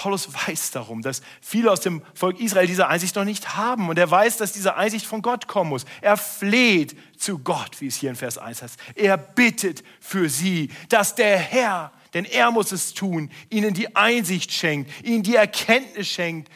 Paulus 0.01 0.33
weiß 0.33 0.71
darum, 0.71 1.03
dass 1.03 1.21
viele 1.43 1.71
aus 1.71 1.81
dem 1.81 2.03
Volk 2.15 2.41
Israel 2.41 2.67
diese 2.67 2.89
Einsicht 2.89 3.17
noch 3.17 3.25
nicht 3.25 3.57
haben. 3.57 3.91
Und 3.91 3.99
er 3.99 4.11
weiß, 4.11 4.39
dass 4.39 4.53
diese 4.53 4.77
Einsicht 4.77 5.05
von 5.05 5.21
Gott 5.21 5.47
kommen 5.47 5.69
muss. 5.69 5.85
Er 6.01 6.17
fleht 6.17 6.97
zu 7.19 7.39
Gott, 7.39 7.83
wie 7.83 7.89
es 7.89 7.97
hier 7.97 8.09
in 8.09 8.17
Vers 8.17 8.39
1 8.39 8.63
heißt. 8.63 8.81
Er 8.95 9.19
bittet 9.19 9.85
für 10.01 10.31
sie, 10.31 10.71
dass 10.89 11.17
der 11.17 11.37
Herr, 11.37 11.93
denn 12.15 12.25
er 12.25 12.51
muss 12.51 12.73
es 12.73 12.95
tun, 12.95 13.31
ihnen 13.51 13.75
die 13.75 13.95
Einsicht 13.95 14.53
schenkt, 14.53 14.91
ihnen 15.05 15.23
die 15.23 15.37
Erkenntnis 15.37 16.09
schenkt, 16.09 16.51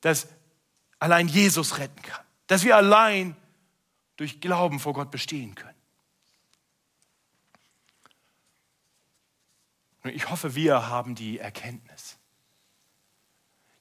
dass 0.00 0.28
allein 0.98 1.28
Jesus 1.28 1.76
retten 1.76 2.00
kann. 2.00 2.24
Dass 2.46 2.64
wir 2.64 2.74
allein 2.74 3.36
durch 4.16 4.40
Glauben 4.40 4.80
vor 4.80 4.94
Gott 4.94 5.10
bestehen 5.10 5.54
können. 5.54 5.77
Und 10.02 10.10
ich 10.10 10.30
hoffe, 10.30 10.54
wir 10.54 10.88
haben 10.88 11.14
die 11.14 11.38
Erkenntnis 11.38 12.18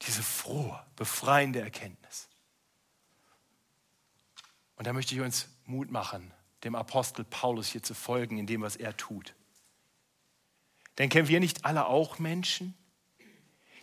diese 0.04 0.24
frohe, 0.24 0.80
befreiende 0.96 1.60
Erkenntnis. 1.60 2.30
Und 4.76 4.86
da 4.86 4.94
möchte 4.94 5.16
ich 5.16 5.22
uns 5.22 5.50
Mut 5.66 5.92
machen, 5.92 6.32
dem 6.64 6.76
Apostel 6.76 7.26
Paulus 7.26 7.68
hier 7.68 7.82
zu 7.82 7.94
folgen 7.94 8.38
in 8.38 8.46
dem, 8.46 8.62
was 8.62 8.76
er 8.76 8.96
tut. 8.96 9.34
Denn 10.98 11.10
kennen 11.10 11.28
wir 11.28 11.40
nicht 11.40 11.66
alle 11.66 11.88
auch 11.88 12.20
Menschen, 12.20 12.76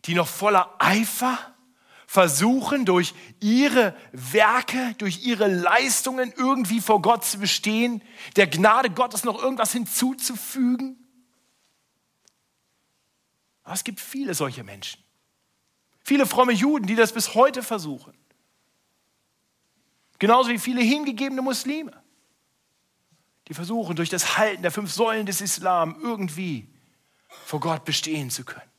die 0.04 0.14
noch 0.14 0.28
voller 0.28 0.74
Eifer 0.78 1.38
versuchen, 2.06 2.84
durch 2.84 3.14
ihre 3.40 3.96
Werke, 4.12 4.94
durch 4.98 5.24
ihre 5.24 5.48
Leistungen 5.48 6.32
irgendwie 6.36 6.80
vor 6.80 7.02
Gott 7.02 7.24
zu 7.24 7.38
bestehen, 7.38 8.02
der 8.36 8.46
Gnade 8.46 8.90
Gottes 8.90 9.24
noch 9.24 9.40
irgendwas 9.42 9.72
hinzuzufügen? 9.72 11.03
Aber 13.64 13.74
es 13.74 13.84
gibt 13.84 14.00
viele 14.00 14.34
solche 14.34 14.62
Menschen. 14.62 15.02
Viele 16.04 16.26
fromme 16.26 16.52
Juden, 16.52 16.86
die 16.86 16.96
das 16.96 17.12
bis 17.12 17.34
heute 17.34 17.62
versuchen. 17.62 18.14
Genauso 20.18 20.50
wie 20.50 20.58
viele 20.58 20.82
hingegebene 20.82 21.42
Muslime, 21.42 21.92
die 23.48 23.54
versuchen, 23.54 23.96
durch 23.96 24.10
das 24.10 24.38
Halten 24.38 24.62
der 24.62 24.70
fünf 24.70 24.92
Säulen 24.92 25.26
des 25.26 25.40
Islam 25.40 25.96
irgendwie 26.00 26.68
vor 27.28 27.60
Gott 27.60 27.84
bestehen 27.84 28.30
zu 28.30 28.44
können. 28.44 28.70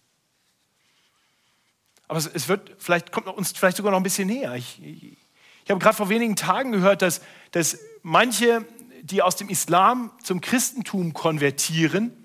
Aber 2.07 2.19
es 2.19 2.47
wird, 2.47 2.75
vielleicht 2.77 3.11
kommt 3.11 3.27
uns 3.27 3.51
vielleicht 3.51 3.77
sogar 3.77 3.91
noch 3.91 3.99
ein 3.99 4.03
bisschen 4.03 4.27
näher. 4.27 4.53
Ich, 4.55 4.81
ich, 4.83 5.17
ich 5.63 5.71
habe 5.71 5.79
gerade 5.79 5.97
vor 5.97 6.09
wenigen 6.09 6.35
Tagen 6.35 6.71
gehört, 6.71 7.01
dass, 7.01 7.21
dass 7.51 7.79
manche, 8.03 8.65
die 9.01 9.23
aus 9.23 9.35
dem 9.35 9.49
Islam 9.49 10.11
zum 10.23 10.41
Christentum 10.41 11.13
konvertieren, 11.13 12.24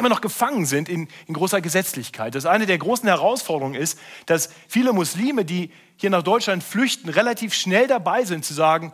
immer 0.00 0.08
noch 0.08 0.20
gefangen 0.20 0.66
sind 0.66 0.88
in, 0.88 1.08
in 1.26 1.34
großer 1.34 1.60
Gesetzlichkeit. 1.60 2.34
Das 2.34 2.46
eine 2.46 2.66
der 2.66 2.78
großen 2.78 3.08
Herausforderungen 3.08 3.80
ist, 3.80 3.98
dass 4.26 4.50
viele 4.66 4.92
Muslime, 4.92 5.44
die 5.44 5.70
hier 5.96 6.10
nach 6.10 6.22
Deutschland 6.22 6.64
flüchten, 6.64 7.08
relativ 7.08 7.54
schnell 7.54 7.86
dabei 7.86 8.24
sind 8.24 8.44
zu 8.44 8.52
sagen, 8.52 8.92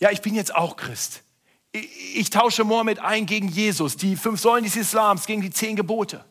ja, 0.00 0.10
ich 0.10 0.20
bin 0.20 0.34
jetzt 0.34 0.54
auch 0.54 0.76
Christ. 0.76 1.22
Ich, 1.72 2.16
ich 2.16 2.30
tausche 2.30 2.64
Mohammed 2.64 2.98
ein 2.98 3.26
gegen 3.26 3.48
Jesus, 3.48 3.96
die 3.96 4.16
fünf 4.16 4.40
Säulen 4.40 4.64
des 4.64 4.76
Islams, 4.76 5.26
gegen 5.26 5.40
die 5.40 5.50
zehn 5.50 5.76
Gebote. 5.76 6.24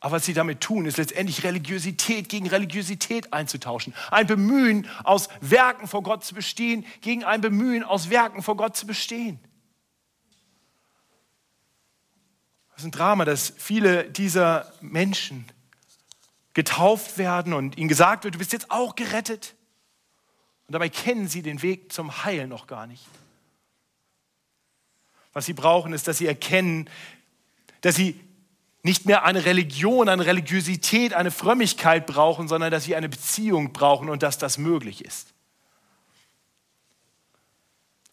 Aber 0.00 0.16
was 0.16 0.26
sie 0.26 0.34
damit 0.34 0.60
tun, 0.60 0.86
ist 0.86 0.98
letztendlich 0.98 1.42
Religiosität 1.42 2.28
gegen 2.28 2.46
Religiosität 2.46 3.32
einzutauschen. 3.32 3.94
Ein 4.10 4.26
Bemühen, 4.26 4.86
aus 5.04 5.28
Werken 5.40 5.88
vor 5.88 6.02
Gott 6.02 6.24
zu 6.24 6.34
bestehen, 6.34 6.84
gegen 7.00 7.24
ein 7.24 7.40
Bemühen, 7.40 7.82
aus 7.82 8.10
Werken 8.10 8.42
vor 8.42 8.56
Gott 8.56 8.76
zu 8.76 8.86
bestehen. 8.86 9.40
Das 12.76 12.82
ist 12.82 12.88
ein 12.88 12.92
Drama, 12.92 13.24
dass 13.24 13.54
viele 13.56 14.04
dieser 14.04 14.70
Menschen 14.82 15.46
getauft 16.52 17.16
werden 17.16 17.54
und 17.54 17.78
ihnen 17.78 17.88
gesagt 17.88 18.24
wird, 18.24 18.34
du 18.34 18.38
bist 18.38 18.52
jetzt 18.52 18.70
auch 18.70 18.96
gerettet. 18.96 19.54
Und 20.66 20.74
dabei 20.74 20.90
kennen 20.90 21.26
sie 21.26 21.40
den 21.40 21.62
Weg 21.62 21.90
zum 21.90 22.22
Heil 22.22 22.46
noch 22.46 22.66
gar 22.66 22.86
nicht. 22.86 23.06
Was 25.32 25.46
sie 25.46 25.54
brauchen, 25.54 25.94
ist, 25.94 26.06
dass 26.06 26.18
sie 26.18 26.26
erkennen, 26.26 26.90
dass 27.80 27.94
sie 27.94 28.20
nicht 28.82 29.06
mehr 29.06 29.24
eine 29.24 29.46
Religion, 29.46 30.10
eine 30.10 30.26
Religiosität, 30.26 31.14
eine 31.14 31.30
Frömmigkeit 31.30 32.06
brauchen, 32.06 32.46
sondern 32.46 32.70
dass 32.70 32.84
sie 32.84 32.94
eine 32.94 33.08
Beziehung 33.08 33.72
brauchen 33.72 34.10
und 34.10 34.22
dass 34.22 34.36
das 34.36 34.58
möglich 34.58 35.02
ist. 35.02 35.32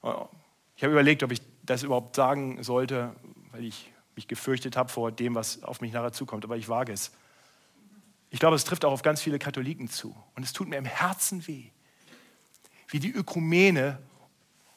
Ich 0.01 0.83
habe 0.83 0.93
überlegt, 0.93 1.21
ob 1.21 1.33
ich 1.33 1.41
das 1.63 1.83
überhaupt 1.83 2.15
sagen 2.15 2.63
sollte, 2.63 3.13
weil 3.51 3.65
ich 3.65 3.92
mich 4.15 4.27
gefürchtet 4.27 4.77
habe 4.77 4.89
vor 4.89 5.11
dem, 5.11 5.35
was 5.35 5.63
auf 5.63 5.81
mich 5.81 5.91
nachher 5.91 6.11
zukommt, 6.11 6.43
aber 6.43 6.57
ich 6.57 6.69
wage 6.69 6.93
es. 6.93 7.11
Ich 8.29 8.39
glaube, 8.39 8.55
es 8.55 8.63
trifft 8.63 8.85
auch 8.85 8.91
auf 8.91 9.03
ganz 9.03 9.21
viele 9.21 9.39
Katholiken 9.39 9.89
zu. 9.89 10.15
Und 10.35 10.43
es 10.43 10.53
tut 10.53 10.67
mir 10.67 10.77
im 10.77 10.85
Herzen 10.85 11.45
weh, 11.47 11.69
wie 12.89 12.99
die 12.99 13.11
Ökumene 13.11 13.99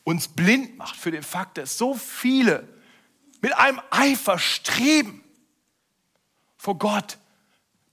uns 0.04 0.28
blind 0.28 0.76
macht 0.76 0.96
für 0.96 1.10
den 1.10 1.22
Fakt, 1.22 1.58
dass 1.58 1.78
so 1.78 1.94
viele 1.94 2.68
mit 3.40 3.56
einem 3.56 3.80
Eifer 3.90 4.38
streben, 4.38 5.22
vor 6.56 6.78
Gott 6.78 7.18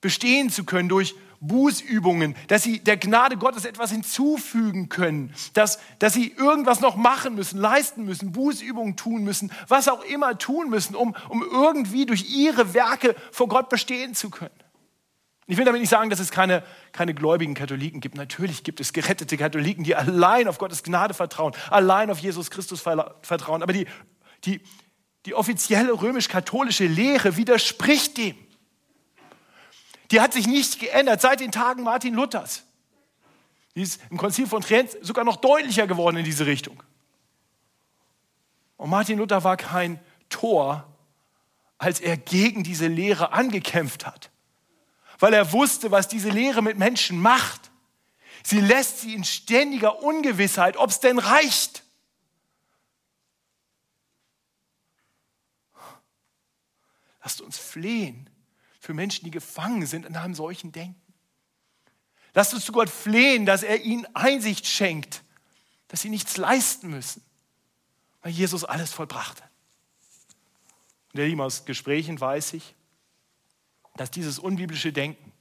bestehen 0.02 0.50
zu 0.50 0.64
können 0.64 0.90
durch 0.90 1.16
Bußübungen, 1.48 2.36
dass 2.48 2.64
sie 2.64 2.80
der 2.80 2.98
Gnade 2.98 3.38
Gottes 3.38 3.66
etwas 3.66 3.92
hinzufügen 3.92 4.90
können, 4.90 5.34
dass, 5.54 5.80
dass 6.00 6.14
sie 6.14 6.32
irgendwas 6.32 6.80
noch 6.80 6.96
machen 6.96 7.36
müssen, 7.36 7.60
leisten 7.60 8.06
müssen, 8.06 8.32
Bußübungen 8.32 8.96
tun 8.96 9.24
müssen, 9.24 9.52
was 9.68 9.88
auch 9.88 10.04
immer 10.06 10.38
tun 10.38 10.70
müssen, 10.70 10.96
um, 10.96 11.16
um 11.30 11.44
irgendwie 11.44 12.06
durch 12.06 12.30
ihre 12.30 12.74
Werke 12.74 13.16
vor 13.32 13.48
Gott 13.48 13.70
bestehen 13.70 14.16
zu 14.16 14.30
können. 14.30 14.52
Ich 15.46 15.58
will 15.58 15.66
damit 15.66 15.82
nicht 15.82 15.90
sagen, 15.90 16.10
dass 16.10 16.20
es 16.20 16.32
keine, 16.32 16.64
keine 16.94 17.14
gläubigen 17.14 17.54
Katholiken 17.54 18.00
gibt. 18.00 18.16
Natürlich 18.16 18.64
gibt 18.64 18.80
es 18.80 18.94
gerettete 18.94 19.36
Katholiken, 19.36 19.84
die 19.84 19.96
allein 19.96 20.48
auf 20.48 20.58
Gottes 20.58 20.84
Gnade 20.84 21.14
vertrauen, 21.14 21.54
allein 21.70 22.10
auf 22.10 22.20
Jesus 22.20 22.50
Christus 22.50 22.82
vertrauen. 22.82 23.62
Aber 23.62 23.74
die, 23.74 23.86
die, 24.46 24.62
die 25.26 25.36
offizielle 25.36 25.92
römisch-katholische 25.92 26.86
Lehre 26.86 27.36
widerspricht 27.36 28.18
dem 28.18 28.36
die 30.12 30.22
hat 30.22 30.34
sich 30.34 30.48
nicht 30.48 30.80
geändert 30.80 31.22
seit 31.22 31.40
den 31.40 31.52
Tagen 31.52 31.84
Martin 31.84 32.14
Luthers. 32.14 32.64
Die 33.76 33.82
ist 33.82 34.02
im 34.10 34.18
Konzil 34.18 34.48
von 34.48 34.62
Trient 34.62 34.92
sogar 35.02 35.24
noch 35.24 35.38
deutlicher 35.38 35.88
geworden 35.88 36.18
in 36.18 36.26
diese 36.26 36.46
Richtung. 36.46 36.82
Und 38.78 38.90
Martin 38.90 39.18
Luther 39.18 39.44
war 39.44 39.58
kein 39.58 40.00
Tor, 40.30 40.88
als 41.78 42.00
er 42.00 42.18
gegen 42.18 42.64
diese 42.64 42.88
Lehre 42.88 43.34
angekämpft 43.34 44.06
hat, 44.06 44.30
weil 45.20 45.34
er 45.34 45.52
wusste, 45.52 45.92
was 45.92 46.08
diese 46.08 46.30
Lehre 46.30 46.62
mit 46.62 46.78
Menschen 46.78 47.20
macht. 47.20 47.72
Sie 48.44 48.60
lässt 48.60 49.02
sie 49.02 49.14
in 49.14 49.24
ständiger 49.24 50.04
Ungewissheit, 50.04 50.78
ob 50.78 50.90
es 50.90 51.00
denn 51.00 51.18
reicht. 51.18 51.84
Lasst 57.22 57.42
uns 57.42 57.58
flehen 57.58 58.30
für 58.84 58.94
Menschen, 58.94 59.24
die 59.24 59.32
gefangen 59.32 59.86
sind 59.86 60.06
in 60.06 60.18
einem 60.18 60.36
solchen 60.36 60.74
Denken. 60.74 61.02
Lasst 62.34 62.54
uns 62.54 62.66
zu 62.66 62.74
Gott 62.74 62.90
flehen, 62.90 63.46
dass 63.46 63.64
er 63.64 63.82
ihnen 63.82 64.06
Einsicht 64.14 64.68
schenkt, 64.68 65.24
dass 65.88 66.02
sie 66.02 66.10
nichts 66.10 66.36
leisten 66.36 66.90
müssen, 66.90 67.24
weil 68.22 68.34
Jesus 68.34 68.66
alles 68.66 68.92
vollbracht 68.92 69.42
hat. 69.42 69.50
Und 71.14 71.22
ihr 71.22 71.28
Lieben, 71.28 71.40
aus 71.40 71.64
Gesprächen 71.64 72.20
weiß 72.20 72.54
ich, 72.54 72.76
dass 73.96 74.12
dieses 74.12 74.38
unbiblische 74.38 74.92
Denken 74.92 75.32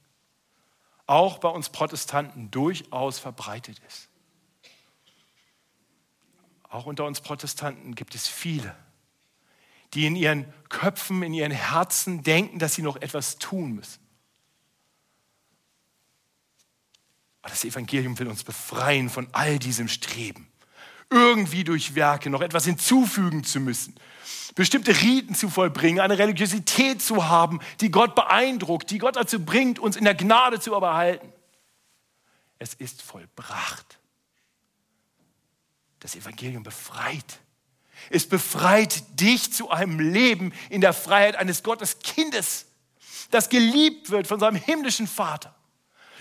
auch 1.05 1.39
bei 1.39 1.49
uns 1.49 1.67
Protestanten 1.67 2.49
durchaus 2.49 3.19
verbreitet 3.19 3.81
ist. 3.89 4.07
Auch 6.69 6.85
unter 6.85 7.03
uns 7.03 7.19
Protestanten 7.19 7.93
gibt 7.93 8.15
es 8.15 8.25
viele, 8.25 8.73
die 9.93 10.05
in 10.05 10.15
ihren 10.15 10.51
Köpfen, 10.69 11.21
in 11.23 11.33
ihren 11.33 11.51
Herzen 11.51 12.23
denken, 12.23 12.59
dass 12.59 12.73
sie 12.73 12.81
noch 12.81 12.95
etwas 12.97 13.37
tun 13.37 13.73
müssen. 13.73 13.99
Aber 17.41 17.49
das 17.49 17.65
Evangelium 17.65 18.17
will 18.17 18.27
uns 18.27 18.43
befreien 18.43 19.09
von 19.09 19.27
all 19.33 19.59
diesem 19.59 19.87
Streben. 19.87 20.47
irgendwie 21.13 21.63
durch 21.63 21.93
Werke 21.95 22.29
noch 22.29 22.41
etwas 22.41 22.65
hinzufügen 22.65 23.43
zu 23.43 23.59
müssen, 23.59 23.95
bestimmte 24.55 24.99
Riten 25.01 25.35
zu 25.35 25.49
vollbringen, 25.49 25.99
eine 25.99 26.17
Religiosität 26.17 27.01
zu 27.01 27.27
haben, 27.27 27.59
die 27.81 27.91
Gott 27.91 28.15
beeindruckt, 28.15 28.89
die 28.89 28.97
Gott 28.97 29.15
dazu 29.15 29.43
bringt, 29.43 29.77
uns 29.77 29.95
in 29.95 30.05
der 30.05 30.15
Gnade 30.15 30.59
zu 30.59 30.75
überhalten. 30.75 31.31
Es 32.57 32.73
ist 32.73 33.01
vollbracht. 33.01 33.99
Das 35.99 36.15
Evangelium 36.15 36.63
befreit. 36.63 37.39
Es 38.09 38.27
befreit 38.27 39.03
dich 39.19 39.53
zu 39.53 39.69
einem 39.69 39.99
Leben 39.99 40.53
in 40.69 40.81
der 40.81 40.93
Freiheit 40.93 41.35
eines 41.35 41.63
Gotteskindes, 41.63 42.65
das 43.31 43.49
geliebt 43.49 44.09
wird 44.11 44.27
von 44.27 44.39
seinem 44.39 44.57
himmlischen 44.57 45.07
Vater. 45.07 45.55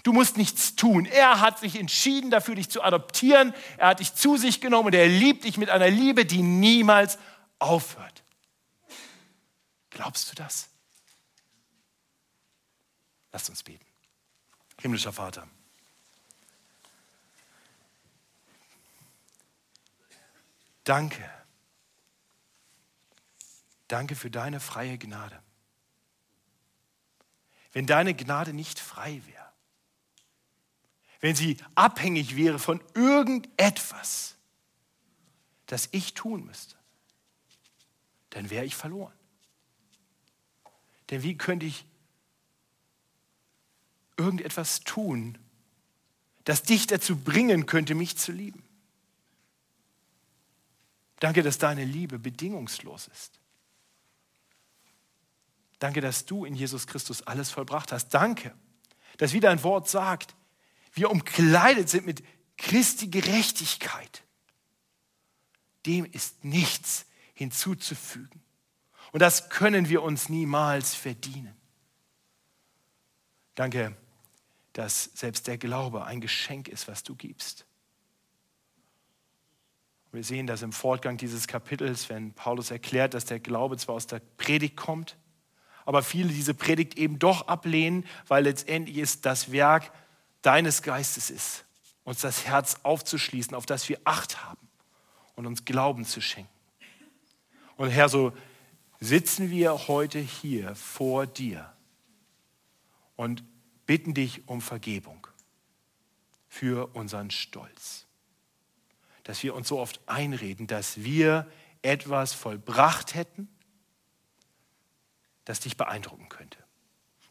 Du 0.02 0.12
musst 0.12 0.36
nichts 0.36 0.74
tun. 0.74 1.06
Er 1.06 1.40
hat 1.40 1.60
sich 1.60 1.78
entschieden 1.78 2.30
dafür, 2.30 2.56
dich 2.56 2.68
zu 2.68 2.82
adoptieren. 2.82 3.54
Er 3.76 3.88
hat 3.88 4.00
dich 4.00 4.14
zu 4.14 4.36
sich 4.36 4.60
genommen 4.60 4.86
und 4.86 4.94
er 4.94 5.06
liebt 5.06 5.44
dich 5.44 5.58
mit 5.58 5.70
einer 5.70 5.90
Liebe, 5.90 6.24
die 6.24 6.42
niemals 6.42 7.18
aufhört. 7.58 8.24
Glaubst 9.90 10.30
du 10.30 10.34
das? 10.34 10.68
Lasst 13.30 13.48
uns 13.48 13.62
beten. 13.62 13.86
Himmlischer 14.80 15.12
Vater. 15.12 15.46
Danke. 20.84 21.30
Danke 23.93 24.16
für 24.16 24.30
deine 24.30 24.59
freie 24.59 24.97
Gnade. 24.97 25.38
Wenn 27.72 27.84
deine 27.84 28.14
Gnade 28.14 28.55
nicht 28.55 28.80
frei 28.80 29.20
wäre, 29.26 29.53
wenn 31.20 31.36
sie 31.36 31.59
abhängig 31.74 32.34
wäre 32.34 32.59
von 32.59 32.82
irgendetwas, 32.95 34.36
das 35.66 35.90
ich 35.93 36.14
tun 36.14 36.47
müsste, 36.47 36.74
dann 38.30 38.49
wäre 38.49 38.64
ich 38.64 38.76
verloren. 38.76 39.12
Denn 41.11 41.22
wie 41.22 41.36
könnte 41.36 41.66
ich 41.66 41.84
irgendetwas 44.16 44.80
tun, 44.84 45.36
das 46.45 46.62
dich 46.62 46.86
dazu 46.86 47.14
bringen 47.14 47.66
könnte, 47.66 47.95
mich 47.95 48.16
zu 48.16 48.32
lieben? 48.32 48.64
Danke, 51.20 51.43
dass 51.43 51.59
deine 51.59 51.84
Liebe 51.84 52.18
bedingungslos 52.18 53.09
ist. 53.09 53.41
Danke, 55.82 56.00
dass 56.00 56.26
du 56.26 56.44
in 56.44 56.54
Jesus 56.54 56.86
Christus 56.86 57.22
alles 57.22 57.50
vollbracht 57.50 57.90
hast. 57.90 58.10
Danke, 58.10 58.54
dass 59.16 59.32
wie 59.32 59.40
dein 59.40 59.64
Wort 59.64 59.88
sagt, 59.88 60.36
wir 60.92 61.10
umkleidet 61.10 61.88
sind 61.88 62.06
mit 62.06 62.22
Christi 62.56 63.08
Gerechtigkeit. 63.08 64.22
Dem 65.84 66.04
ist 66.04 66.44
nichts 66.44 67.04
hinzuzufügen. 67.34 68.44
Und 69.10 69.22
das 69.22 69.48
können 69.48 69.88
wir 69.88 70.04
uns 70.04 70.28
niemals 70.28 70.94
verdienen. 70.94 71.56
Danke, 73.56 73.96
dass 74.74 75.10
selbst 75.14 75.48
der 75.48 75.58
Glaube 75.58 76.04
ein 76.04 76.20
Geschenk 76.20 76.68
ist, 76.68 76.86
was 76.86 77.02
du 77.02 77.16
gibst. 77.16 77.66
Wir 80.12 80.22
sehen 80.22 80.46
das 80.46 80.62
im 80.62 80.70
Fortgang 80.70 81.16
dieses 81.16 81.48
Kapitels, 81.48 82.08
wenn 82.08 82.34
Paulus 82.34 82.70
erklärt, 82.70 83.14
dass 83.14 83.24
der 83.24 83.40
Glaube 83.40 83.76
zwar 83.78 83.96
aus 83.96 84.06
der 84.06 84.20
Predigt 84.20 84.76
kommt, 84.76 85.16
aber 85.84 86.02
viele 86.02 86.28
diese 86.28 86.54
Predigt 86.54 86.96
eben 86.96 87.18
doch 87.18 87.48
ablehnen, 87.48 88.06
weil 88.28 88.44
letztendlich 88.44 88.98
ist 88.98 89.26
das 89.26 89.52
Werk 89.52 89.92
deines 90.42 90.82
Geistes 90.82 91.30
ist, 91.30 91.64
uns 92.04 92.20
das 92.20 92.46
Herz 92.46 92.76
aufzuschließen, 92.82 93.54
auf 93.54 93.66
das 93.66 93.88
wir 93.88 94.00
Acht 94.04 94.44
haben 94.44 94.68
und 95.36 95.46
uns 95.46 95.64
Glauben 95.64 96.04
zu 96.04 96.20
schenken. 96.20 96.50
Und 97.76 97.90
Herr, 97.90 98.08
so 98.08 98.32
sitzen 99.00 99.50
wir 99.50 99.88
heute 99.88 100.18
hier 100.18 100.74
vor 100.74 101.26
dir 101.26 101.72
und 103.16 103.44
bitten 103.86 104.14
dich 104.14 104.48
um 104.48 104.60
Vergebung 104.60 105.26
für 106.48 106.94
unseren 106.94 107.30
Stolz 107.30 108.06
dass 109.24 109.42
wir 109.42 109.54
uns 109.54 109.68
so 109.68 109.78
oft 109.78 110.00
einreden, 110.06 110.66
dass 110.66 111.02
wir 111.02 111.50
etwas 111.82 112.32
vollbracht 112.32 113.14
hätten, 113.14 113.48
das 115.45 115.61
dich 115.61 115.76
beeindrucken 115.76 116.28
könnte. 116.28 116.59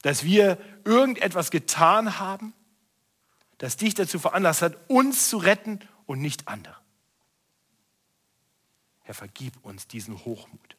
Dass 0.01 0.23
wir 0.23 0.57
irgendetwas 0.83 1.51
getan 1.51 2.19
haben, 2.19 2.53
das 3.57 3.77
dich 3.77 3.93
dazu 3.93 4.19
veranlasst 4.19 4.61
hat, 4.61 4.77
uns 4.89 5.29
zu 5.29 5.37
retten 5.37 5.79
und 6.05 6.19
nicht 6.19 6.47
andere. 6.47 6.77
Herr, 9.01 9.13
vergib 9.13 9.63
uns 9.63 9.87
diesen 9.87 10.25
Hochmut 10.25 10.77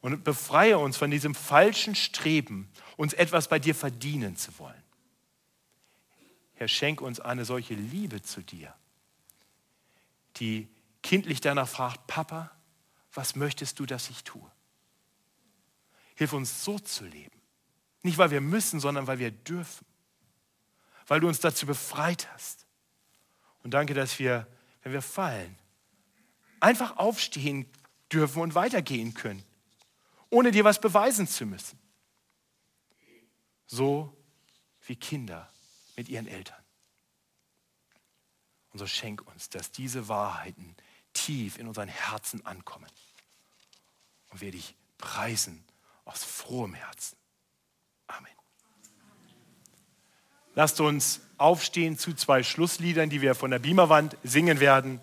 und 0.00 0.22
befreie 0.24 0.78
uns 0.78 0.96
von 0.96 1.10
diesem 1.10 1.34
falschen 1.34 1.94
Streben, 1.94 2.70
uns 2.96 3.12
etwas 3.14 3.48
bei 3.48 3.58
dir 3.58 3.74
verdienen 3.74 4.36
zu 4.36 4.58
wollen. 4.58 4.82
Herr, 6.54 6.68
schenk 6.68 7.00
uns 7.00 7.20
eine 7.20 7.44
solche 7.44 7.74
Liebe 7.74 8.22
zu 8.22 8.42
dir, 8.42 8.74
die 10.36 10.68
kindlich 11.02 11.40
danach 11.40 11.68
fragt, 11.68 12.06
Papa, 12.06 12.50
was 13.12 13.34
möchtest 13.34 13.78
du, 13.78 13.86
dass 13.86 14.10
ich 14.10 14.24
tue? 14.24 14.50
Hilf 16.14 16.32
uns 16.32 16.64
so 16.64 16.78
zu 16.78 17.04
leben. 17.04 17.40
Nicht, 18.02 18.18
weil 18.18 18.30
wir 18.30 18.40
müssen, 18.40 18.80
sondern 18.80 19.06
weil 19.06 19.18
wir 19.18 19.30
dürfen. 19.30 19.86
Weil 21.06 21.20
du 21.20 21.28
uns 21.28 21.40
dazu 21.40 21.66
befreit 21.66 22.30
hast. 22.32 22.66
Und 23.62 23.72
danke, 23.72 23.94
dass 23.94 24.18
wir, 24.18 24.46
wenn 24.82 24.92
wir 24.92 25.02
fallen, 25.02 25.56
einfach 26.60 26.96
aufstehen 26.98 27.70
dürfen 28.12 28.42
und 28.42 28.54
weitergehen 28.54 29.14
können, 29.14 29.42
ohne 30.30 30.50
dir 30.50 30.64
was 30.64 30.80
beweisen 30.80 31.26
zu 31.26 31.46
müssen. 31.46 31.78
So 33.66 34.16
wie 34.86 34.96
Kinder 34.96 35.50
mit 35.96 36.08
ihren 36.08 36.26
Eltern. 36.26 36.62
Und 38.72 38.78
so 38.78 38.86
schenk 38.86 39.26
uns, 39.26 39.48
dass 39.48 39.70
diese 39.70 40.08
Wahrheiten 40.08 40.76
tief 41.12 41.58
in 41.58 41.68
unseren 41.68 41.88
Herzen 41.88 42.44
ankommen. 42.44 42.90
Und 44.30 44.40
wir 44.40 44.50
dich 44.50 44.74
preisen 44.98 45.64
aus 46.04 46.24
frohem 46.24 46.74
Herzen. 46.74 47.16
Amen. 48.06 48.32
Lasst 50.54 50.80
uns 50.80 51.20
aufstehen 51.36 51.98
zu 51.98 52.14
zwei 52.14 52.42
Schlussliedern, 52.42 53.10
die 53.10 53.20
wir 53.20 53.34
von 53.34 53.50
der 53.50 53.58
Beamerwand 53.58 54.16
singen 54.22 54.60
werden. 54.60 54.92